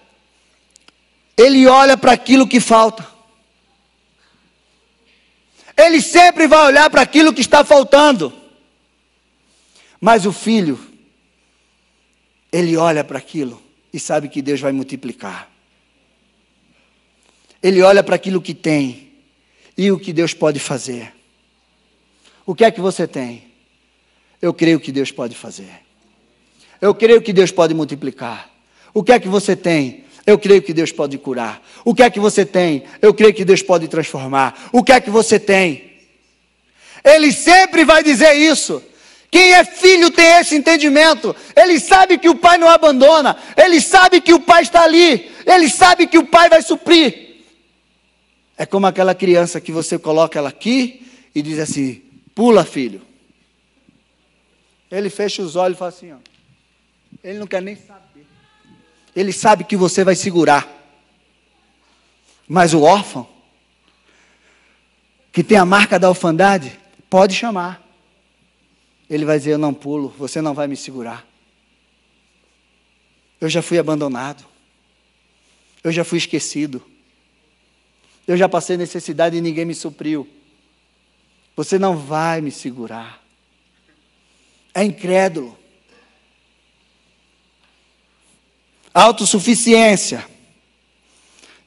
ele 1.37 1.67
olha 1.67 1.97
para 1.97 2.13
aquilo 2.13 2.47
que 2.47 2.61
falta. 2.61 3.07
Ele 5.77 6.01
sempre 6.01 6.47
vai 6.47 6.67
olhar 6.67 6.89
para 6.89 7.03
aquilo 7.03 7.33
que 7.33 7.41
está 7.41 7.65
faltando. 7.65 8.33
Mas 10.01 10.27
o 10.27 10.33
filho, 10.33 10.79
ele 12.51 12.77
olha 12.77 13.05
para 13.05 13.19
aquilo 13.19 13.63
e 13.93 14.01
sabe 14.01 14.29
que 14.29 14.43
Deus 14.43 14.61
vai 14.61 14.73
multiplicar. 14.73 15.52
Ele 17.63 17.81
olha 17.83 18.03
para 18.03 18.17
aquilo 18.17 18.41
que 18.41 18.55
tem 18.55 19.13
e 19.77 19.91
o 19.91 19.99
que 19.99 20.13
Deus 20.13 20.35
pode 20.35 20.59
fazer. 20.59 21.13
O 22.45 22.55
que 22.55 22.65
é 22.65 22.71
que 22.71 22.81
você 22.81 23.07
tem? 23.07 23.45
Eu 24.41 24.53
creio 24.53 24.81
que 24.81 24.91
Deus 24.91 25.13
pode 25.13 25.37
fazer. 25.37 25.71
Eu 26.81 26.95
creio 26.95 27.23
que 27.23 27.33
Deus 27.33 27.53
pode 27.53 27.73
multiplicar. 27.73 28.51
O 28.93 29.05
que 29.05 29.13
é 29.13 29.21
que 29.21 29.29
você 29.29 29.55
tem? 29.55 30.05
Eu 30.27 30.39
creio 30.39 30.61
que 30.63 30.73
Deus 30.73 30.91
pode 30.91 31.17
curar. 31.19 31.63
O 31.85 31.95
que 31.95 32.03
é 32.03 32.11
que 32.11 32.19
você 32.19 32.45
tem? 32.45 32.85
Eu 33.01 33.15
creio 33.15 33.33
que 33.33 33.45
Deus 33.45 33.63
pode 33.63 33.87
transformar. 33.89 34.69
O 34.73 34.83
que 34.83 34.93
é 34.93 35.01
que 35.01 35.11
você 35.11 35.39
tem? 35.39 35.93
Ele 37.05 37.33
sempre 37.33 37.85
vai 37.85 38.03
dizer 38.03 38.33
isso. 38.35 38.83
Quem 39.31 39.55
é 39.55 39.65
filho 39.65 40.11
tem 40.11 40.27
esse 40.39 40.55
entendimento. 40.55 41.35
Ele 41.57 41.81
sabe 41.81 42.19
que 42.19 42.29
o 42.29 42.35
pai 42.35 42.59
não 42.59 42.69
abandona. 42.69 43.37
Ele 43.57 43.81
sabe 43.81 44.21
que 44.21 44.35
o 44.35 44.41
pai 44.41 44.63
está 44.63 44.83
ali. 44.83 45.31
Ele 45.47 45.69
sabe 45.69 46.07
que 46.07 46.19
o 46.19 46.27
pai 46.27 46.49
vai 46.49 46.63
suprir. 46.63 47.32
É 48.63 48.67
como 48.67 48.87
aquela 48.87 49.13
criança 49.13 49.61
que 49.61 49.73
você 49.73 49.99
coloca 49.99 50.39
ela 50.39 50.51
aqui 50.51 51.05
e 51.35 51.43
diz 51.43 51.59
assim: 51.59 52.01
pula, 52.33 52.65
filho. 52.65 53.03
Ele 54.89 55.11
fecha 55.11 55.43
os 55.43 55.57
olhos 55.57 55.77
e 55.77 55.79
fala 55.81 55.89
assim: 55.89 56.13
ó. 56.13 56.19
Ele 57.25 57.41
não 57.41 57.47
quer 57.49 57.61
nem 57.61 57.75
saber. 57.75 58.25
Ele 59.17 59.33
sabe 59.33 59.65
que 59.65 59.77
você 59.77 60.05
vai 60.05 60.15
segurar. 60.15 60.69
Mas 62.47 62.73
o 62.73 62.83
órfão, 62.83 63.29
que 65.33 65.43
tem 65.43 65.59
a 65.59 65.67
marca 65.67 65.99
da 65.99 66.09
orfandade, 66.09 66.79
pode 67.11 67.35
chamar. 67.35 67.83
Ele 69.11 69.25
vai 69.25 69.39
dizer: 69.39 69.55
Eu 69.55 69.59
não 69.59 69.75
pulo, 69.75 70.15
você 70.17 70.41
não 70.41 70.55
vai 70.55 70.69
me 70.69 70.77
segurar. 70.77 71.27
Eu 73.41 73.49
já 73.49 73.61
fui 73.61 73.77
abandonado. 73.77 74.45
Eu 75.83 75.91
já 75.91 76.05
fui 76.05 76.19
esquecido. 76.19 76.92
Eu 78.27 78.37
já 78.37 78.49
passei 78.49 78.77
necessidade 78.77 79.37
e 79.37 79.41
ninguém 79.41 79.65
me 79.65 79.75
supriu. 79.75 80.29
Você 81.57 81.79
não 81.79 81.97
vai 81.97 82.41
me 82.41 82.51
segurar. 82.51 83.23
É 84.75 84.83
incrédulo. 84.83 85.59
Autossuficiência. 88.95 90.25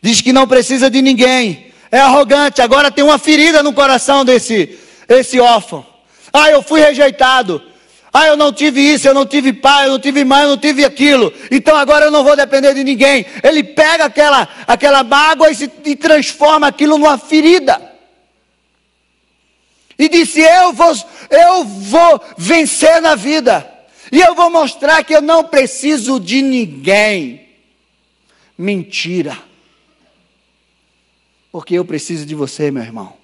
Diz 0.02 0.22
que 0.22 0.32
não 0.32 0.48
precisa 0.48 0.90
de 0.90 1.02
ninguém. 1.02 1.72
É 1.92 2.00
arrogante. 2.00 2.62
Agora 2.62 2.92
tem 2.92 3.04
uma 3.04 3.18
ferida 3.18 3.62
no 3.62 3.74
coração 3.74 4.24
desse 4.24 4.80
esse 5.08 5.40
órfão. 5.40 5.86
Ah, 6.34 6.50
eu 6.50 6.62
fui 6.62 6.82
rejeitado. 6.82 7.62
Ah, 8.18 8.28
eu 8.28 8.38
não 8.38 8.54
tive 8.54 8.80
isso, 8.80 9.10
eu 9.10 9.14
não 9.14 9.26
tive 9.26 9.52
pai, 9.52 9.88
eu 9.88 9.92
não 9.92 10.00
tive 10.00 10.24
mãe, 10.24 10.44
eu 10.44 10.48
não 10.48 10.58
tive 10.58 10.86
aquilo. 10.86 11.34
Então 11.52 11.76
agora 11.76 12.06
eu 12.06 12.12
não 12.12 12.24
vou 12.24 12.34
depender 12.34 12.74
de 12.74 12.82
ninguém. 12.82 13.26
Ele 13.44 13.62
pega 13.62 14.06
aquela, 14.06 14.48
aquela 14.66 15.04
mágoa 15.04 15.52
e, 15.52 15.56
se, 15.56 15.70
e 15.84 15.98
transforma 15.98 16.66
aquilo 16.66 16.98
numa 16.98 17.18
ferida. 17.18 17.94
E 20.00 20.08
disse: 20.08 20.40
eu 20.40 20.72
vou, 20.72 20.94
eu 21.30 21.66
vou 21.66 22.24
vencer 22.38 23.02
na 23.02 23.16
vida. 23.16 23.70
E 24.10 24.22
eu 24.22 24.34
vou 24.34 24.50
mostrar 24.50 25.04
que 25.04 25.14
eu 25.14 25.22
não 25.22 25.44
preciso 25.44 26.18
de 26.18 26.42
ninguém. 26.42 27.50
Mentira. 28.58 29.38
Porque 31.52 31.74
eu 31.76 31.84
preciso 31.84 32.26
de 32.26 32.34
você, 32.34 32.72
meu 32.72 32.82
irmão. 32.82 33.18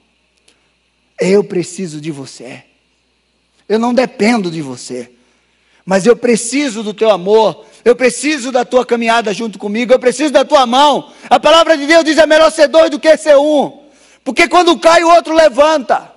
Eu 1.17 1.45
preciso 1.45 2.01
de 2.01 2.11
você. 2.11 2.65
Eu 3.71 3.79
não 3.79 3.93
dependo 3.93 4.51
de 4.51 4.61
você. 4.61 5.09
Mas 5.85 6.05
eu 6.05 6.13
preciso 6.13 6.83
do 6.83 6.93
teu 6.93 7.09
amor. 7.09 7.65
Eu 7.85 7.95
preciso 7.95 8.51
da 8.51 8.65
tua 8.65 8.85
caminhada 8.85 9.33
junto 9.33 9.57
comigo. 9.57 9.93
Eu 9.93 9.97
preciso 9.97 10.29
da 10.33 10.43
tua 10.43 10.65
mão. 10.65 11.13
A 11.29 11.39
palavra 11.39 11.77
de 11.77 11.87
Deus 11.87 12.03
diz: 12.03 12.17
é 12.17 12.25
melhor 12.25 12.51
ser 12.51 12.67
dois 12.67 12.89
do 12.89 12.99
que 12.99 13.15
ser 13.15 13.37
um. 13.37 13.85
Porque 14.25 14.49
quando 14.49 14.77
cai, 14.77 15.05
o 15.05 15.09
outro 15.09 15.33
levanta. 15.33 16.11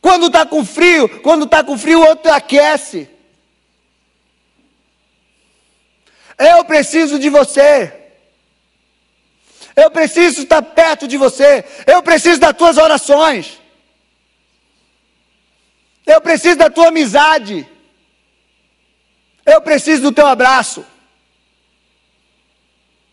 Quando 0.00 0.28
está 0.28 0.46
com 0.46 0.64
frio, 0.64 1.08
quando 1.20 1.46
está 1.46 1.64
com 1.64 1.76
frio, 1.76 1.98
o 1.98 2.06
outro 2.06 2.32
aquece. 2.32 3.08
Eu 6.38 6.64
preciso 6.64 7.18
de 7.18 7.28
você. 7.28 7.92
Eu 9.74 9.90
preciso 9.90 10.42
estar 10.42 10.62
perto 10.62 11.08
de 11.08 11.16
você. 11.16 11.64
Eu 11.88 12.04
preciso 12.04 12.38
das 12.38 12.56
tuas 12.56 12.76
orações. 12.76 13.65
Eu 16.06 16.20
preciso 16.20 16.56
da 16.56 16.70
tua 16.70 16.88
amizade. 16.88 17.66
Eu 19.44 19.60
preciso 19.60 20.02
do 20.02 20.12
teu 20.12 20.26
abraço. 20.26 20.86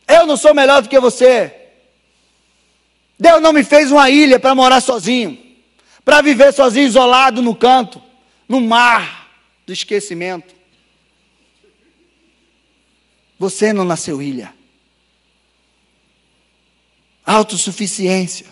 Eu 0.08 0.28
não 0.28 0.38
sou 0.38 0.54
melhor 0.54 0.82
do 0.82 0.90
que 0.90 1.00
você. 1.00 1.54
Deus 3.18 3.42
não 3.42 3.54
me 3.54 3.64
fez 3.64 3.92
uma 3.92 4.10
ilha 4.10 4.40
para 4.40 4.54
morar 4.54 4.82
sozinho, 4.82 5.38
para 6.04 6.22
viver 6.22 6.52
sozinho, 6.54 6.88
isolado 6.88 7.42
no 7.42 7.56
canto, 7.56 8.02
no 8.48 8.60
mar 8.60 9.30
do 9.66 9.72
esquecimento. 9.72 10.54
Você 13.40 13.74
não 13.74 13.86
nasceu 13.86 14.22
ilha. 14.22 14.54
Autossuficiência 17.26 18.48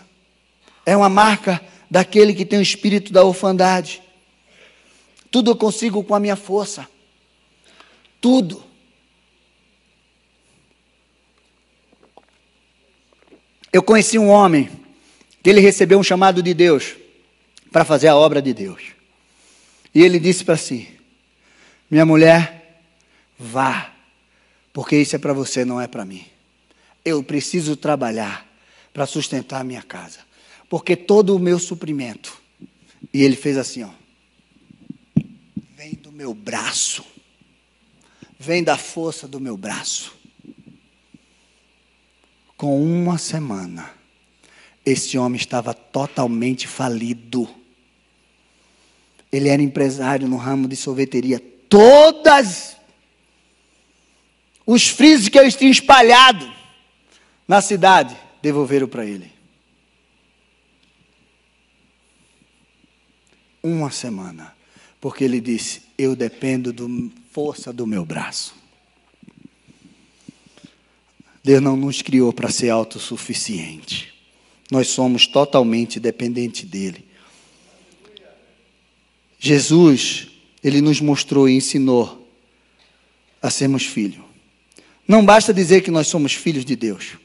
é 0.86 0.96
uma 0.96 1.08
marca 1.08 1.60
daquele 1.90 2.34
que 2.34 2.46
tem 2.46 2.58
o 2.58 2.62
espírito 2.62 3.12
da 3.12 3.22
orfandade. 3.22 4.02
Tudo 5.32 5.50
eu 5.50 5.56
consigo 5.56 6.04
com 6.04 6.14
a 6.14 6.20
minha 6.20 6.36
força. 6.36 6.86
Tudo. 8.20 8.62
Eu 13.72 13.82
conheci 13.82 14.18
um 14.18 14.28
homem 14.28 14.70
que 15.42 15.48
ele 15.48 15.60
recebeu 15.60 15.98
um 15.98 16.02
chamado 16.02 16.42
de 16.42 16.52
Deus 16.52 16.94
para 17.72 17.82
fazer 17.82 18.08
a 18.08 18.16
obra 18.16 18.42
de 18.42 18.52
Deus. 18.52 18.92
E 19.94 20.02
ele 20.02 20.20
disse 20.20 20.44
para 20.44 20.58
si: 20.58 21.00
Minha 21.90 22.04
mulher, 22.04 22.82
vá, 23.38 23.90
porque 24.70 24.96
isso 24.98 25.16
é 25.16 25.18
para 25.18 25.32
você, 25.32 25.64
não 25.64 25.80
é 25.80 25.88
para 25.88 26.04
mim. 26.04 26.26
Eu 27.02 27.22
preciso 27.22 27.74
trabalhar 27.74 28.46
para 28.92 29.06
sustentar 29.06 29.62
a 29.62 29.64
minha 29.64 29.82
casa, 29.82 30.18
porque 30.68 30.94
todo 30.94 31.34
o 31.34 31.38
meu 31.38 31.58
suprimento. 31.58 32.38
E 33.12 33.24
ele 33.24 33.34
fez 33.34 33.56
assim, 33.56 33.82
ó. 33.82 34.01
Meu 36.22 36.32
braço. 36.32 37.04
Vem 38.38 38.62
da 38.62 38.78
força 38.78 39.26
do 39.26 39.40
meu 39.40 39.56
braço 39.56 40.22
com 42.62 42.80
uma 42.80 43.18
semana, 43.18 43.92
esse 44.86 45.18
homem 45.18 45.36
estava 45.36 45.74
totalmente 45.74 46.68
falido. 46.68 47.52
Ele 49.32 49.48
era 49.48 49.60
empresário 49.60 50.28
no 50.28 50.36
ramo 50.36 50.68
de 50.68 50.76
sorveteria. 50.76 51.40
Todas 51.68 52.76
os 54.64 54.86
frisos 54.86 55.28
que 55.28 55.36
eles 55.36 55.56
tinham 55.56 55.72
espalhado 55.72 56.48
na 57.48 57.60
cidade 57.60 58.16
devolveram 58.40 58.86
para 58.86 59.04
ele. 59.04 59.32
Uma 63.60 63.90
semana, 63.90 64.54
porque 65.02 65.24
ele 65.24 65.40
disse: 65.40 65.82
Eu 65.98 66.14
dependo 66.14 66.72
da 66.72 66.84
força 67.32 67.72
do 67.72 67.86
meu 67.86 68.06
braço. 68.06 68.54
Deus 71.42 71.60
não 71.60 71.76
nos 71.76 72.00
criou 72.00 72.32
para 72.32 72.48
ser 72.48 72.70
autossuficiente. 72.70 74.14
Nós 74.70 74.86
somos 74.86 75.26
totalmente 75.26 75.98
dependentes 75.98 76.70
dele. 76.70 77.04
Jesus, 79.40 80.28
ele 80.62 80.80
nos 80.80 81.00
mostrou 81.00 81.48
e 81.48 81.56
ensinou 81.56 82.30
a 83.42 83.50
sermos 83.50 83.84
filhos. 83.84 84.24
Não 85.06 85.26
basta 85.26 85.52
dizer 85.52 85.82
que 85.82 85.90
nós 85.90 86.06
somos 86.06 86.32
filhos 86.32 86.64
de 86.64 86.76
Deus. 86.76 87.18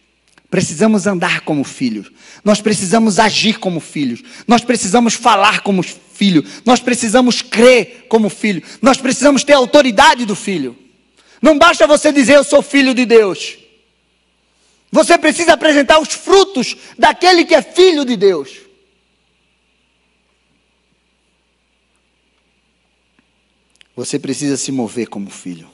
Precisamos 0.49 1.05
andar 1.05 1.41
como 1.41 1.63
filhos. 1.63 2.09
Nós 2.43 2.61
precisamos 2.61 3.19
agir 3.19 3.59
como 3.59 3.79
filhos. 3.79 4.23
Nós 4.47 4.63
precisamos 4.63 5.13
falar 5.13 5.61
como 5.61 5.83
filho. 5.83 6.43
Nós 6.65 6.79
precisamos 6.79 7.41
crer 7.41 8.05
como 8.07 8.29
filho. 8.29 8.63
Nós 8.81 8.97
precisamos 8.97 9.43
ter 9.43 9.53
a 9.53 9.57
autoridade 9.57 10.25
do 10.25 10.35
filho. 10.35 10.77
Não 11.41 11.57
basta 11.57 11.85
você 11.85 12.11
dizer 12.11 12.35
eu 12.35 12.43
sou 12.43 12.61
filho 12.61 12.93
de 12.93 13.05
Deus. 13.05 13.57
Você 14.89 15.17
precisa 15.17 15.53
apresentar 15.53 15.99
os 15.99 16.13
frutos 16.13 16.77
daquele 16.97 17.43
que 17.43 17.53
é 17.53 17.61
filho 17.61 18.05
de 18.05 18.15
Deus. 18.15 18.67
Você 23.97 24.17
precisa 24.17 24.55
se 24.55 24.71
mover 24.71 25.07
como 25.07 25.29
filho, 25.29 25.69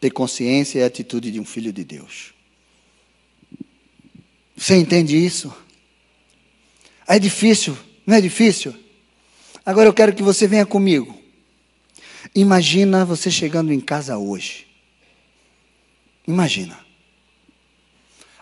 ter 0.00 0.10
consciência 0.10 0.80
e 0.80 0.82
atitude 0.82 1.30
de 1.30 1.38
um 1.38 1.44
filho 1.44 1.72
de 1.72 1.84
Deus. 1.84 2.37
Você 4.58 4.74
entende 4.74 5.16
isso? 5.16 5.54
É 7.06 7.16
difícil, 7.16 7.78
não 8.04 8.16
é 8.16 8.20
difícil? 8.20 8.74
Agora 9.64 9.88
eu 9.88 9.94
quero 9.94 10.12
que 10.12 10.22
você 10.22 10.48
venha 10.48 10.66
comigo. 10.66 11.16
Imagina 12.34 13.04
você 13.04 13.30
chegando 13.30 13.72
em 13.72 13.78
casa 13.78 14.18
hoje. 14.18 14.66
Imagina. 16.26 16.76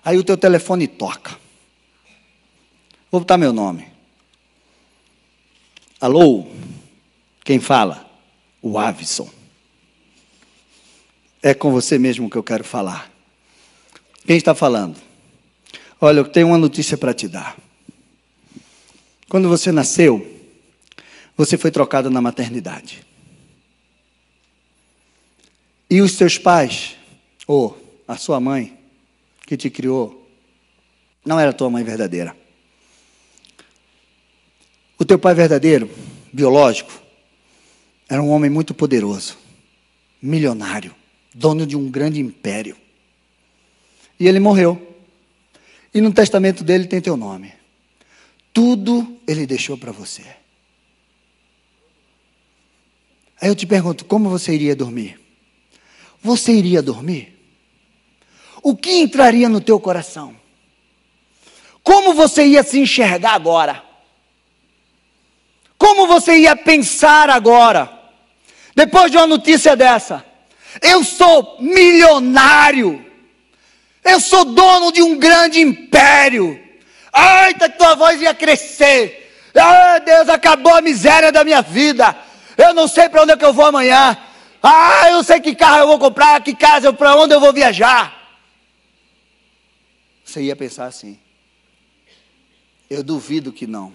Aí 0.03 0.17
o 0.17 0.25
teu 0.25 0.39
telefone 0.39 0.89
toca. 0.89 1.39
Vou 3.11 3.21
botar 3.21 3.37
meu 3.37 3.53
nome. 3.53 3.87
Alô? 6.01 6.47
Quem 7.45 7.61
fala? 7.61 8.11
O 8.63 8.79
Avison. 8.79 9.29
É 11.43 11.53
com 11.53 11.71
você 11.71 11.99
mesmo 11.99 12.31
que 12.31 12.37
eu 12.37 12.43
quero 12.43 12.65
falar. 12.65 13.11
Quem 14.27 14.37
está 14.37 14.55
falando? 14.55 15.06
Olha, 16.01 16.21
eu 16.21 16.29
tenho 16.29 16.49
uma 16.49 16.59
notícia 16.59 16.97
para 16.97 17.15
te 17.15 17.27
dar. 17.27 17.57
Quando 19.29 19.49
você 19.49 19.73
nasceu, 19.73 20.27
você 21.37 21.57
foi 21.57 21.71
trocado 21.71 22.11
na 22.11 22.21
maternidade. 22.21 23.05
E 25.89 26.01
os 26.01 26.13
seus 26.13 26.37
pais, 26.37 26.97
ou 27.47 28.03
a 28.07 28.17
sua 28.17 28.41
mãe, 28.41 28.77
que 29.47 29.57
te 29.57 29.71
criou 29.71 30.27
não 31.25 31.41
era 31.41 31.53
tua 31.53 31.69
mãe 31.69 31.83
verdadeira. 31.83 32.37
O 34.99 35.05
teu 35.05 35.19
pai 35.19 35.35
verdadeiro, 35.35 35.91
biológico, 36.33 36.93
era 38.09 38.23
um 38.23 38.31
homem 38.31 38.49
muito 38.49 38.73
poderoso, 38.73 39.37
milionário, 40.23 40.95
dono 41.35 41.67
de 41.67 41.77
um 41.77 41.91
grande 41.91 42.21
império. 42.21 42.77
E 44.19 44.27
ele 44.29 44.39
morreu. 44.39 44.96
E 45.97 46.01
no 46.01 46.13
testamento 46.13 46.63
dele 46.63 46.87
tem 46.87 47.01
teu 47.01 47.17
nome. 47.17 47.53
Tudo 48.53 49.19
ele 49.27 49.47
deixou 49.47 49.77
para 49.77 49.91
você. 49.91 50.23
Aí 53.41 53.49
eu 53.49 53.55
te 53.55 53.67
pergunto, 53.67 54.05
como 54.05 54.29
você 54.29 54.55
iria 54.55 54.77
dormir? 54.77 55.19
Você 56.23 56.53
iria 56.53 56.83
dormir? 56.83 57.37
o 58.69 58.75
que 58.75 58.91
entraria 58.91 59.49
no 59.49 59.61
teu 59.61 59.79
coração? 59.79 60.35
Como 61.85 62.15
você 62.15 62.45
ia 62.47 62.65
se 62.65 62.81
enxergar 62.81 63.35
agora? 63.35 63.81
Como 65.79 66.09
você 66.09 66.39
ia 66.39 66.57
pensar 66.57 67.31
agora? 67.31 67.89
Depois 68.75 69.09
de 69.09 69.19
uma 69.19 69.27
notícia 69.29 69.77
dessa, 69.77 70.27
eu 70.83 71.05
sou 71.05 71.59
milionário, 71.61 73.06
eu 74.07 74.21
sou 74.21 74.45
dono 74.45 74.93
de 74.93 75.03
um 75.03 75.19
grande 75.19 75.61
império. 75.61 76.59
Ai, 77.13 77.55
que 77.55 77.69
tua 77.71 77.95
voz 77.95 78.21
ia 78.21 78.35
crescer. 78.35 79.51
Ai, 79.55 80.01
Deus, 80.01 80.29
acabou 80.29 80.75
a 80.75 80.81
miséria 80.81 81.33
da 81.33 81.43
minha 81.43 81.63
vida. 81.63 82.17
Eu 82.57 82.73
não 82.73 82.87
sei 82.87 83.09
para 83.09 83.23
onde 83.23 83.33
é 83.33 83.37
que 83.37 83.45
eu 83.45 83.53
vou 83.53 83.67
amanhã. 83.67 84.17
Ah, 84.63 85.11
eu 85.11 85.23
sei 85.25 85.41
que 85.41 85.55
carro 85.55 85.81
eu 85.81 85.87
vou 85.87 85.99
comprar, 85.99 86.43
que 86.43 86.55
casa, 86.55 86.93
para 86.93 87.17
onde 87.17 87.35
eu 87.35 87.41
vou 87.41 87.53
viajar. 87.53 88.15
Você 90.25 90.43
ia 90.43 90.57
pensar 90.57 90.87
assim. 90.87 91.19
Eu 92.89 93.03
duvido 93.03 93.53
que 93.53 93.67
não. 93.67 93.93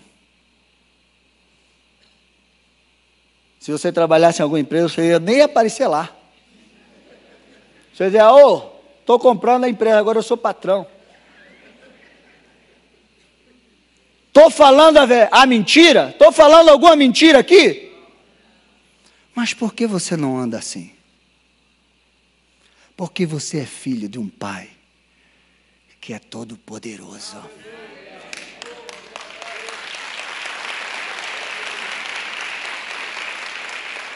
Se 3.59 3.72
você 3.72 3.91
trabalhasse 3.91 4.41
em 4.41 4.43
alguma 4.43 4.59
empresa, 4.59 4.89
você 4.89 5.09
ia 5.09 5.20
nem 5.20 5.41
aparecer 5.41 5.88
lá. 5.88 6.09
Você 7.93 8.05
ia 8.05 8.09
dizer, 8.09 8.24
ô, 8.24 8.70
estou 9.01 9.19
comprando 9.19 9.65
a 9.65 9.69
empresa, 9.69 9.99
agora 9.99 10.17
eu 10.17 10.23
sou 10.23 10.37
patrão. 10.37 10.87
Estou 14.27 14.49
falando 14.49 14.97
a, 14.97 15.03
a 15.31 15.45
mentira? 15.45 16.11
Estou 16.11 16.31
falando 16.31 16.69
alguma 16.69 16.95
mentira 16.95 17.39
aqui? 17.39 17.91
Mas 19.35 19.53
por 19.53 19.73
que 19.73 19.85
você 19.85 20.15
não 20.15 20.37
anda 20.37 20.57
assim? 20.57 20.93
Porque 22.95 23.25
você 23.25 23.59
é 23.59 23.65
filho 23.65 24.07
de 24.07 24.17
um 24.17 24.29
pai 24.29 24.69
que 25.99 26.13
é 26.13 26.19
todo 26.19 26.57
poderoso. 26.57 27.37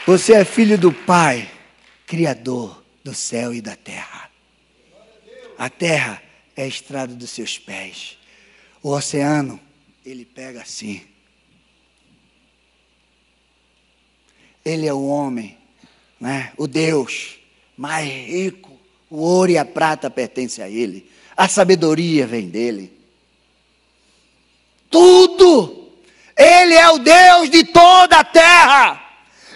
Você 0.06 0.34
é 0.34 0.44
filho 0.44 0.78
do 0.78 0.92
Pai, 0.92 1.50
Criador 2.06 2.84
do 3.02 3.14
céu 3.14 3.54
e 3.54 3.60
da 3.60 3.74
terra. 3.74 4.25
A 5.58 5.70
terra 5.70 6.22
é 6.54 6.64
a 6.64 6.66
estrada 6.66 7.14
dos 7.14 7.30
seus 7.30 7.58
pés. 7.58 8.18
O 8.82 8.90
oceano, 8.90 9.58
ele 10.04 10.24
pega 10.24 10.62
assim. 10.62 11.02
Ele 14.64 14.86
é 14.86 14.92
o 14.92 15.06
homem, 15.06 15.56
né? 16.20 16.52
o 16.56 16.66
Deus 16.66 17.38
mais 17.76 18.08
rico. 18.08 18.76
O 19.08 19.18
ouro 19.18 19.52
e 19.52 19.58
a 19.58 19.64
prata 19.64 20.10
pertencem 20.10 20.64
a 20.64 20.68
ele. 20.68 21.08
A 21.36 21.48
sabedoria 21.48 22.26
vem 22.26 22.48
dele. 22.48 22.92
Tudo. 24.90 25.92
Ele 26.36 26.74
é 26.74 26.88
o 26.90 26.98
Deus 26.98 27.50
de 27.50 27.64
toda 27.64 28.18
a 28.18 28.24
terra. 28.24 29.05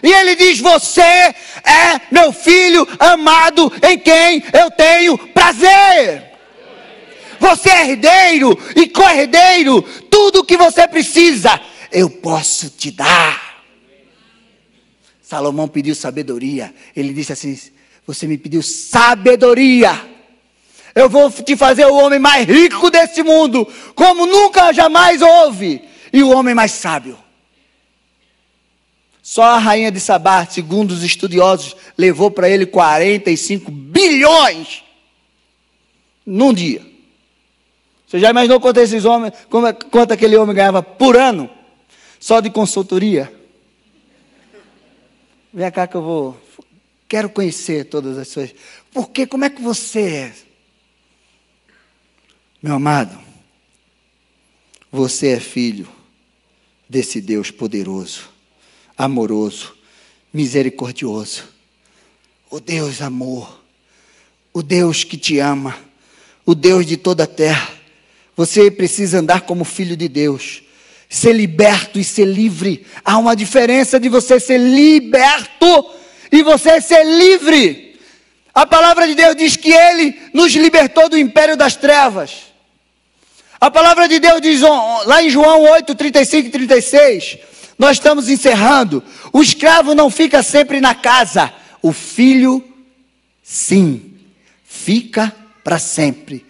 E 0.02 0.12
ele 0.12 0.36
diz: 0.36 0.60
Você 0.60 1.00
é 1.00 2.00
meu 2.10 2.32
filho 2.32 2.86
amado 2.98 3.72
em 3.82 3.98
quem 3.98 4.42
eu 4.52 4.70
tenho 4.70 5.18
prazer. 5.28 6.30
Você 7.38 7.70
é 7.70 7.90
herdeiro 7.90 8.56
e 8.76 8.86
co-herdeiro. 8.88 9.82
Tudo 10.10 10.40
o 10.40 10.44
que 10.44 10.56
você 10.56 10.86
precisa, 10.86 11.60
eu 11.90 12.10
posso 12.10 12.68
te 12.68 12.90
dar. 12.90 13.64
Salomão 15.22 15.68
pediu 15.68 15.94
sabedoria. 15.94 16.74
Ele 16.94 17.12
disse 17.12 17.32
assim: 17.32 17.58
Você 18.06 18.26
me 18.26 18.36
pediu 18.36 18.62
sabedoria. 18.62 20.08
Eu 20.94 21.08
vou 21.08 21.30
te 21.30 21.56
fazer 21.56 21.86
o 21.86 21.94
homem 21.94 22.18
mais 22.18 22.46
rico 22.46 22.90
desse 22.90 23.22
mundo, 23.22 23.66
como 23.94 24.26
nunca 24.26 24.72
jamais 24.72 25.22
houve, 25.22 25.82
e 26.12 26.22
o 26.22 26.30
homem 26.30 26.54
mais 26.54 26.72
sábio. 26.72 27.16
Só 29.30 29.44
a 29.44 29.58
rainha 29.58 29.92
de 29.92 30.00
Sabá, 30.00 30.44
segundo 30.44 30.90
os 30.90 31.04
estudiosos, 31.04 31.76
levou 31.96 32.32
para 32.32 32.50
ele 32.50 32.66
45 32.66 33.70
bilhões 33.70 34.82
num 36.26 36.52
dia. 36.52 36.84
Você 38.08 38.18
já 38.18 38.30
imaginou 38.30 38.58
quanto 38.58 38.80
esses 38.80 39.04
homens, 39.04 39.32
quanto 39.88 40.10
aquele 40.10 40.36
homem 40.36 40.56
ganhava 40.56 40.82
por 40.82 41.16
ano? 41.16 41.48
Só 42.18 42.40
de 42.40 42.50
consultoria? 42.50 43.32
Vem 45.54 45.70
cá 45.70 45.86
que 45.86 45.94
eu 45.94 46.02
vou. 46.02 46.36
Quero 47.08 47.30
conhecer 47.30 47.84
todas 47.84 48.18
as 48.18 48.26
suas. 48.26 48.52
Por 48.92 49.10
quê? 49.10 49.28
Como 49.28 49.44
é 49.44 49.48
que 49.48 49.62
você 49.62 50.00
é? 50.00 50.32
Meu 52.60 52.74
amado, 52.74 53.16
você 54.90 55.28
é 55.28 55.38
filho 55.38 55.88
desse 56.88 57.20
Deus 57.20 57.52
poderoso, 57.52 58.28
amoroso, 59.04 59.74
misericordioso. 60.32 61.44
O 62.50 62.60
Deus 62.60 63.00
amor, 63.00 63.62
o 64.52 64.62
Deus 64.62 65.04
que 65.04 65.16
te 65.16 65.38
ama, 65.38 65.74
o 66.44 66.54
Deus 66.54 66.84
de 66.84 66.96
toda 66.96 67.24
a 67.24 67.26
terra. 67.26 67.70
Você 68.36 68.70
precisa 68.70 69.18
andar 69.18 69.42
como 69.42 69.64
filho 69.64 69.96
de 69.96 70.08
Deus 70.08 70.62
ser 71.08 71.32
liberto 71.32 71.98
e 71.98 72.04
ser 72.04 72.26
livre. 72.26 72.86
Há 73.04 73.18
uma 73.18 73.34
diferença 73.34 73.98
de 73.98 74.08
você 74.08 74.38
ser 74.38 74.58
liberto 74.58 75.90
e 76.30 76.42
você 76.42 76.80
ser 76.80 77.04
livre. 77.04 77.98
A 78.54 78.64
palavra 78.66 79.08
de 79.08 79.14
Deus 79.14 79.34
diz 79.34 79.56
que 79.56 79.72
Ele 79.72 80.16
nos 80.32 80.52
libertou 80.52 81.08
do 81.08 81.18
império 81.18 81.56
das 81.56 81.74
trevas. 81.74 82.50
A 83.60 83.70
palavra 83.70 84.08
de 84.08 84.20
Deus 84.20 84.40
diz 84.40 84.60
lá 84.60 85.22
em 85.22 85.30
João 85.30 85.62
8, 85.62 85.94
35 85.94 86.48
e 86.48 86.50
36, 86.50 87.38
nós 87.80 87.96
estamos 87.96 88.28
encerrando. 88.28 89.02
O 89.32 89.40
escravo 89.40 89.94
não 89.94 90.10
fica 90.10 90.42
sempre 90.42 90.82
na 90.82 90.94
casa, 90.94 91.50
o 91.80 91.94
filho, 91.94 92.62
sim, 93.42 94.18
fica 94.66 95.34
para 95.64 95.78
sempre. 95.78 96.44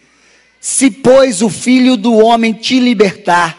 Se, 0.60 0.90
pois, 0.90 1.40
o 1.40 1.48
filho 1.48 1.96
do 1.96 2.14
homem 2.14 2.52
te 2.52 2.80
libertar, 2.80 3.56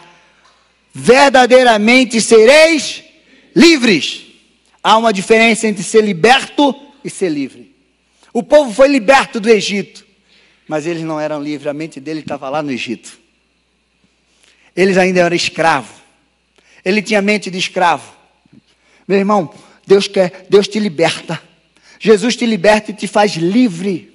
verdadeiramente 0.92 2.20
sereis 2.20 3.02
livres. 3.56 4.26
Há 4.82 4.98
uma 4.98 5.10
diferença 5.10 5.66
entre 5.66 5.82
ser 5.82 6.04
liberto 6.04 6.74
e 7.02 7.08
ser 7.08 7.30
livre. 7.30 7.74
O 8.34 8.42
povo 8.42 8.70
foi 8.70 8.86
liberto 8.86 9.40
do 9.40 9.48
Egito, 9.48 10.04
mas 10.68 10.86
eles 10.86 11.02
não 11.02 11.18
eram 11.18 11.42
livres, 11.42 11.66
a 11.66 11.72
mente 11.72 11.98
dele 11.98 12.20
estava 12.20 12.50
lá 12.50 12.62
no 12.62 12.70
Egito. 12.70 13.18
Eles 14.76 14.98
ainda 14.98 15.20
eram 15.20 15.34
escravos. 15.34 16.01
Ele 16.84 17.02
tinha 17.02 17.22
mente 17.22 17.50
de 17.50 17.58
escravo. 17.58 18.12
Meu 19.06 19.18
irmão, 19.18 19.52
Deus 19.86 20.08
quer, 20.08 20.46
Deus 20.48 20.66
te 20.66 20.78
liberta. 20.78 21.40
Jesus 21.98 22.34
te 22.34 22.44
liberta 22.46 22.90
e 22.90 22.94
te 22.94 23.06
faz 23.06 23.34
livre. 23.34 24.12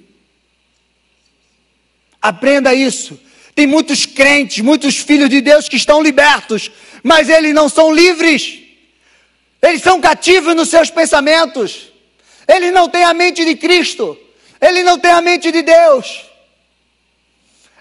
Aprenda 2.20 2.74
isso. 2.74 3.18
Tem 3.54 3.66
muitos 3.66 4.06
crentes, 4.06 4.62
muitos 4.62 4.96
filhos 4.98 5.30
de 5.30 5.40
Deus 5.40 5.68
que 5.68 5.76
estão 5.76 6.02
libertos, 6.02 6.70
mas 7.02 7.28
eles 7.28 7.54
não 7.54 7.68
são 7.68 7.92
livres. 7.92 8.60
Eles 9.62 9.82
são 9.82 10.00
cativos 10.00 10.54
nos 10.54 10.68
seus 10.68 10.90
pensamentos. 10.90 11.88
Eles 12.46 12.72
não 12.72 12.88
têm 12.88 13.04
a 13.04 13.14
mente 13.14 13.44
de 13.44 13.56
Cristo. 13.56 14.18
Eles 14.60 14.84
não 14.84 14.98
têm 14.98 15.10
a 15.10 15.20
mente 15.20 15.50
de 15.50 15.62
Deus. 15.62 16.24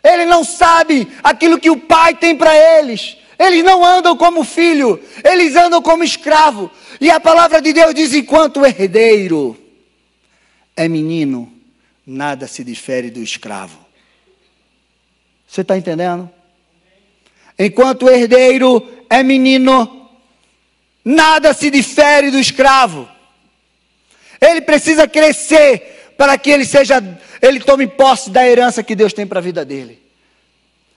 Eles 0.03 0.27
não 0.27 0.43
sabem 0.43 1.07
aquilo 1.23 1.59
que 1.59 1.69
o 1.69 1.77
Pai 1.77 2.15
tem 2.15 2.35
para 2.35 2.55
eles. 2.79 3.16
Eles 3.39 3.63
não 3.63 3.85
andam 3.85 4.17
como 4.17 4.43
filho, 4.43 4.99
eles 5.23 5.55
andam 5.55 5.81
como 5.81 6.03
escravo. 6.03 6.71
E 6.99 7.09
a 7.11 7.19
palavra 7.19 7.61
de 7.61 7.71
Deus 7.71 7.93
diz: 7.93 8.13
enquanto 8.13 8.65
herdeiro 8.65 9.57
é 10.75 10.87
menino, 10.87 11.51
nada 12.05 12.47
se 12.47 12.63
difere 12.63 13.09
do 13.11 13.21
escravo. 13.21 13.77
Você 15.47 15.61
está 15.61 15.77
entendendo? 15.77 16.29
Enquanto 17.57 18.09
herdeiro 18.09 18.87
é 19.09 19.23
menino, 19.23 20.09
nada 21.03 21.53
se 21.53 21.69
difere 21.69 22.29
do 22.29 22.39
escravo. 22.39 23.07
Ele 24.39 24.61
precisa 24.61 25.07
crescer 25.07 26.13
para 26.17 26.37
que 26.37 26.49
ele 26.49 26.65
seja, 26.65 27.01
ele 27.41 27.59
tome 27.59 27.87
posse 27.87 28.29
da 28.29 28.47
herança 28.47 28.83
que 28.83 28.95
Deus 28.95 29.13
tem 29.13 29.25
para 29.25 29.39
a 29.39 29.41
vida 29.41 29.63
dele. 29.63 30.01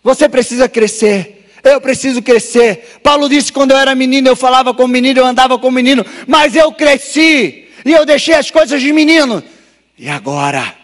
Você 0.02 0.28
precisa 0.28 0.68
crescer. 0.68 1.39
Eu 1.62 1.80
preciso 1.80 2.22
crescer. 2.22 3.00
Paulo 3.02 3.28
disse: 3.28 3.52
quando 3.52 3.72
eu 3.72 3.76
era 3.76 3.94
menino, 3.94 4.28
eu 4.28 4.36
falava 4.36 4.72
como 4.72 4.92
menino, 4.92 5.20
eu 5.20 5.26
andava 5.26 5.58
como 5.58 5.76
menino, 5.76 6.04
mas 6.26 6.54
eu 6.54 6.72
cresci 6.72 7.68
e 7.84 7.92
eu 7.92 8.04
deixei 8.06 8.34
as 8.34 8.50
coisas 8.50 8.80
de 8.80 8.92
menino. 8.92 9.42
E 9.98 10.08
agora 10.08 10.74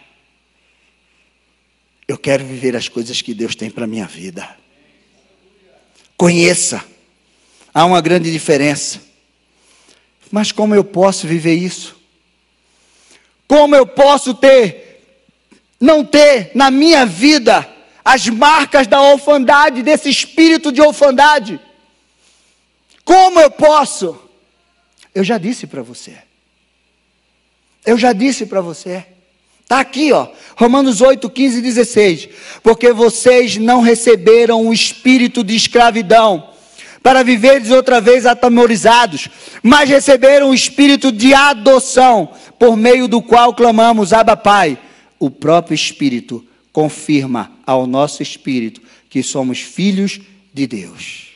eu 2.07 2.17
quero 2.17 2.45
viver 2.45 2.75
as 2.75 2.87
coisas 2.87 3.21
que 3.21 3.33
Deus 3.33 3.55
tem 3.55 3.69
para 3.69 3.83
a 3.83 3.87
minha 3.87 4.05
vida. 4.05 4.47
Conheça. 6.15 6.83
Há 7.73 7.85
uma 7.85 8.01
grande 8.01 8.31
diferença. 8.31 9.01
Mas 10.31 10.51
como 10.51 10.73
eu 10.73 10.83
posso 10.83 11.27
viver 11.27 11.53
isso? 11.53 11.95
Como 13.47 13.75
eu 13.75 13.85
posso 13.85 14.33
ter, 14.33 15.03
não 15.79 16.03
ter 16.03 16.51
na 16.53 16.69
minha 16.69 17.05
vida 17.05 17.76
as 18.07 18.25
marcas 18.29 18.87
da 18.87 19.01
orfandade, 19.01 19.83
desse 19.83 20.09
espírito 20.09 20.71
de 20.71 20.81
orfandade? 20.81 21.59
Como 23.03 23.37
eu 23.37 23.51
posso? 23.51 24.17
Eu 25.13 25.25
já 25.25 25.37
disse 25.37 25.67
para 25.67 25.81
você. 25.81 26.17
Eu 27.85 27.97
já 27.97 28.13
disse 28.13 28.45
para 28.45 28.61
você. 28.61 29.05
Está 29.61 29.81
aqui, 29.81 30.13
ó, 30.13 30.29
Romanos 30.55 31.01
8, 31.01 31.29
15 31.29 31.57
e 31.57 31.61
16. 31.61 32.29
Porque 32.63 32.93
vocês 32.93 33.57
não 33.57 33.81
receberam 33.81 34.65
o 34.65 34.73
espírito 34.73 35.43
de 35.43 35.57
escravidão 35.57 36.51
para 37.03 37.23
viverdes 37.23 37.71
outra 37.71 37.99
vez 37.99 38.25
atemorizados, 38.25 39.27
mas 39.61 39.89
receberam 39.89 40.51
o 40.51 40.53
espírito 40.53 41.11
de 41.11 41.33
adoção, 41.33 42.29
por 42.57 42.77
meio 42.77 43.05
do 43.09 43.21
qual 43.21 43.53
clamamos, 43.53 44.13
Abba 44.13 44.37
Pai. 44.37 44.77
O 45.19 45.29
próprio 45.29 45.75
Espírito 45.75 46.47
confirma 46.77 47.51
ao 47.65 47.87
nosso 47.87 48.21
espírito 48.21 48.79
que 49.09 49.23
somos 49.23 49.59
filhos 49.59 50.21
de 50.53 50.67
Deus. 50.67 51.29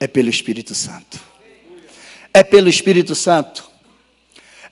É 0.00 0.06
pelo 0.06 0.30
Espírito 0.30 0.74
Santo. 0.74 1.20
É 2.32 2.42
pelo 2.42 2.70
Espírito 2.70 3.14
Santo. 3.14 3.62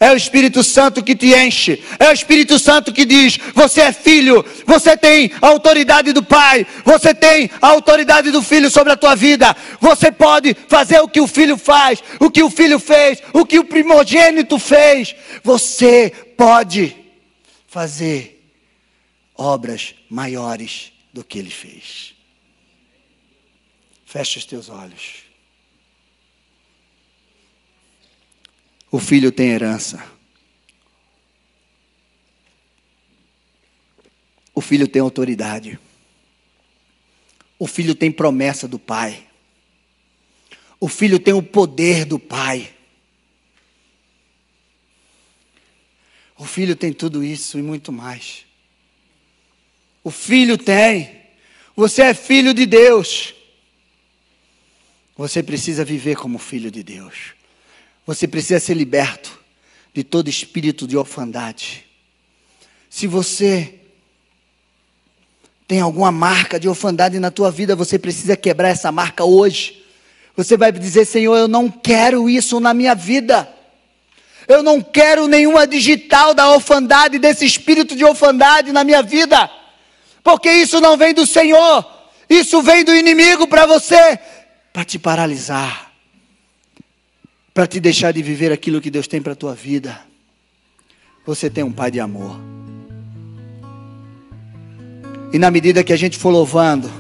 É 0.01 0.11
o 0.11 0.16
Espírito 0.16 0.64
Santo 0.64 1.03
que 1.03 1.14
te 1.14 1.34
enche. 1.34 1.84
É 1.99 2.09
o 2.09 2.12
Espírito 2.12 2.59
Santo 2.59 2.90
que 2.90 3.05
diz: 3.05 3.38
você 3.55 3.82
é 3.82 3.93
filho, 3.93 4.43
você 4.64 4.97
tem 4.97 5.30
a 5.43 5.49
autoridade 5.49 6.14
do 6.14 6.22
Pai, 6.22 6.66
você 6.86 7.14
tem 7.14 7.51
a 7.61 7.68
autoridade 7.68 8.30
do 8.30 8.43
Filho 8.43 8.70
sobre 8.70 8.95
a 8.95 8.97
tua 8.97 9.14
vida. 9.14 9.55
Você 9.78 10.11
pode 10.11 10.57
fazer 10.68 11.01
o 11.01 11.09
que 11.09 11.20
o 11.20 11.26
filho 11.26 11.59
faz, 11.59 12.03
o 12.18 12.30
que 12.30 12.43
o 12.43 12.49
filho 12.49 12.78
fez, 12.78 13.22
o 13.34 13.45
que 13.45 13.59
o 13.59 13.64
primogênito 13.64 14.59
fez. 14.59 15.14
Você 15.45 16.11
pode 16.34 16.97
fazer 17.68 18.41
obras 19.43 19.95
maiores 20.09 20.93
do 21.12 21.24
que 21.24 21.38
ele 21.38 21.51
fez. 21.51 22.14
Feche 24.07 24.38
os 24.38 24.45
teus 24.45 24.68
olhos. 24.68 25.24
O 28.90 29.01
filho 29.01 29.32
tem 29.32 29.49
herança. 29.49 30.05
O 34.55 34.61
filho 34.61 34.86
tem 34.86 35.03
autoridade. 35.03 35.78
O 37.59 37.66
filho 37.66 37.95
tem 37.95 38.12
promessa 38.12 38.68
do 38.68 38.78
pai. 38.78 39.26
O 40.78 40.88
filho 40.88 41.18
tem 41.18 41.34
o 41.34 41.43
poder 41.43 42.05
do 42.05 42.18
pai. 42.18 42.74
O 46.36 46.45
filho 46.45 46.76
tem 46.76 46.93
tudo 46.93 47.24
isso 47.24 47.59
e 47.59 47.62
muito 47.62 47.90
mais. 47.90 48.51
O 50.05 50.11
filho 50.11 50.59
tem. 50.59 51.22
Você 51.76 52.03
é 52.03 52.14
filho 52.14 52.53
de 52.53 52.66
Deus. 52.66 53.34
Você 55.16 55.42
precisa 55.42 55.84
viver 55.84 56.16
como 56.16 56.38
filho 56.38 56.70
de 56.70 56.82
Deus. 56.82 57.34
Você 58.07 58.26
precisa 58.26 58.59
ser 58.59 58.74
liberto 58.74 59.40
de 59.94 60.03
todo 60.03 60.28
espírito 60.28 60.86
de 60.86 60.96
orfandade. 60.96 61.84
Se 62.90 63.07
você 63.07 63.74
tem 65.68 65.80
alguma 65.80 66.11
marca 66.11 66.59
de 66.59 66.68
orfandade 66.68 67.18
na 67.18 67.30
tua 67.30 67.50
vida, 67.50 67.76
você 67.76 67.98
precisa 67.98 68.36
quebrar 68.36 68.68
essa 68.68 68.90
marca 68.90 69.24
hoje. 69.24 69.82
Você 70.36 70.57
vai 70.57 70.72
dizer, 70.72 71.05
Senhor, 71.05 71.36
eu 71.36 71.48
não 71.48 71.70
quero 71.70 72.28
isso 72.28 72.59
na 72.59 72.74
minha 72.74 72.94
vida. 72.94 73.48
Eu 74.48 74.62
não 74.62 74.82
quero 74.82 75.28
nenhuma 75.28 75.66
digital 75.66 76.34
da 76.34 76.50
orfandade, 76.50 77.18
desse 77.18 77.44
espírito 77.46 77.94
de 77.94 78.05
orfandade 78.05 78.72
na 78.72 78.82
minha 78.82 79.03
vida. 79.03 79.50
Porque 80.23 80.51
isso 80.53 80.81
não 80.81 80.97
vem 80.97 81.12
do 81.12 81.27
Senhor. 81.27 81.85
Isso 82.29 82.62
vem 82.62 82.85
do 82.85 82.95
inimigo 82.95 83.47
para 83.47 83.66
você, 83.66 84.18
para 84.73 84.85
te 84.85 84.99
paralisar, 84.99 85.93
para 87.53 87.66
te 87.66 87.79
deixar 87.79 88.12
de 88.12 88.23
viver 88.23 88.51
aquilo 88.51 88.81
que 88.81 88.91
Deus 88.91 89.07
tem 89.07 89.20
para 89.20 89.35
a 89.35 89.37
tua 89.37 89.55
vida. 89.55 90.01
Você 91.27 91.51
tem 91.51 91.62
um 91.62 91.73
Pai 91.73 91.91
de 91.91 92.01
amor. 92.01 92.41
E 95.33 95.39
na 95.39 95.51
medida 95.51 95.85
que 95.85 95.93
a 95.93 95.97
gente 95.97 96.16
for 96.16 96.31
louvando, 96.31 96.91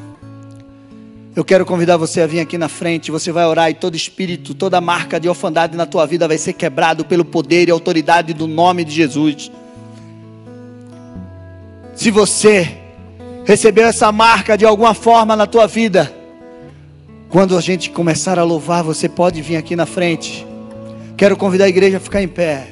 eu 1.34 1.44
quero 1.44 1.64
convidar 1.64 1.96
você 1.96 2.20
a 2.20 2.26
vir 2.26 2.40
aqui 2.40 2.58
na 2.58 2.68
frente. 2.68 3.10
Você 3.10 3.32
vai 3.32 3.46
orar 3.46 3.70
e 3.70 3.74
todo 3.74 3.96
espírito, 3.96 4.54
toda 4.54 4.80
marca 4.82 5.18
de 5.18 5.30
orfandade 5.30 5.76
na 5.76 5.86
tua 5.86 6.06
vida 6.06 6.28
vai 6.28 6.36
ser 6.36 6.52
quebrado 6.52 7.06
pelo 7.06 7.24
poder 7.24 7.68
e 7.68 7.70
autoridade 7.70 8.34
do 8.34 8.46
nome 8.46 8.84
de 8.84 8.92
Jesus. 8.92 9.50
Se 11.94 12.10
você 12.10 12.81
recebeu 13.44 13.86
essa 13.86 14.10
marca 14.12 14.56
de 14.56 14.64
alguma 14.64 14.94
forma 14.94 15.34
na 15.36 15.46
tua 15.46 15.66
vida, 15.66 16.12
quando 17.28 17.56
a 17.56 17.60
gente 17.60 17.90
começar 17.90 18.38
a 18.38 18.44
louvar, 18.44 18.82
você 18.82 19.08
pode 19.08 19.40
vir 19.40 19.56
aqui 19.56 19.74
na 19.74 19.86
frente. 19.86 20.46
Quero 21.16 21.36
convidar 21.36 21.64
a 21.64 21.68
igreja 21.68 21.96
a 21.96 22.00
ficar 22.00 22.22
em 22.22 22.28
pé. 22.28 22.66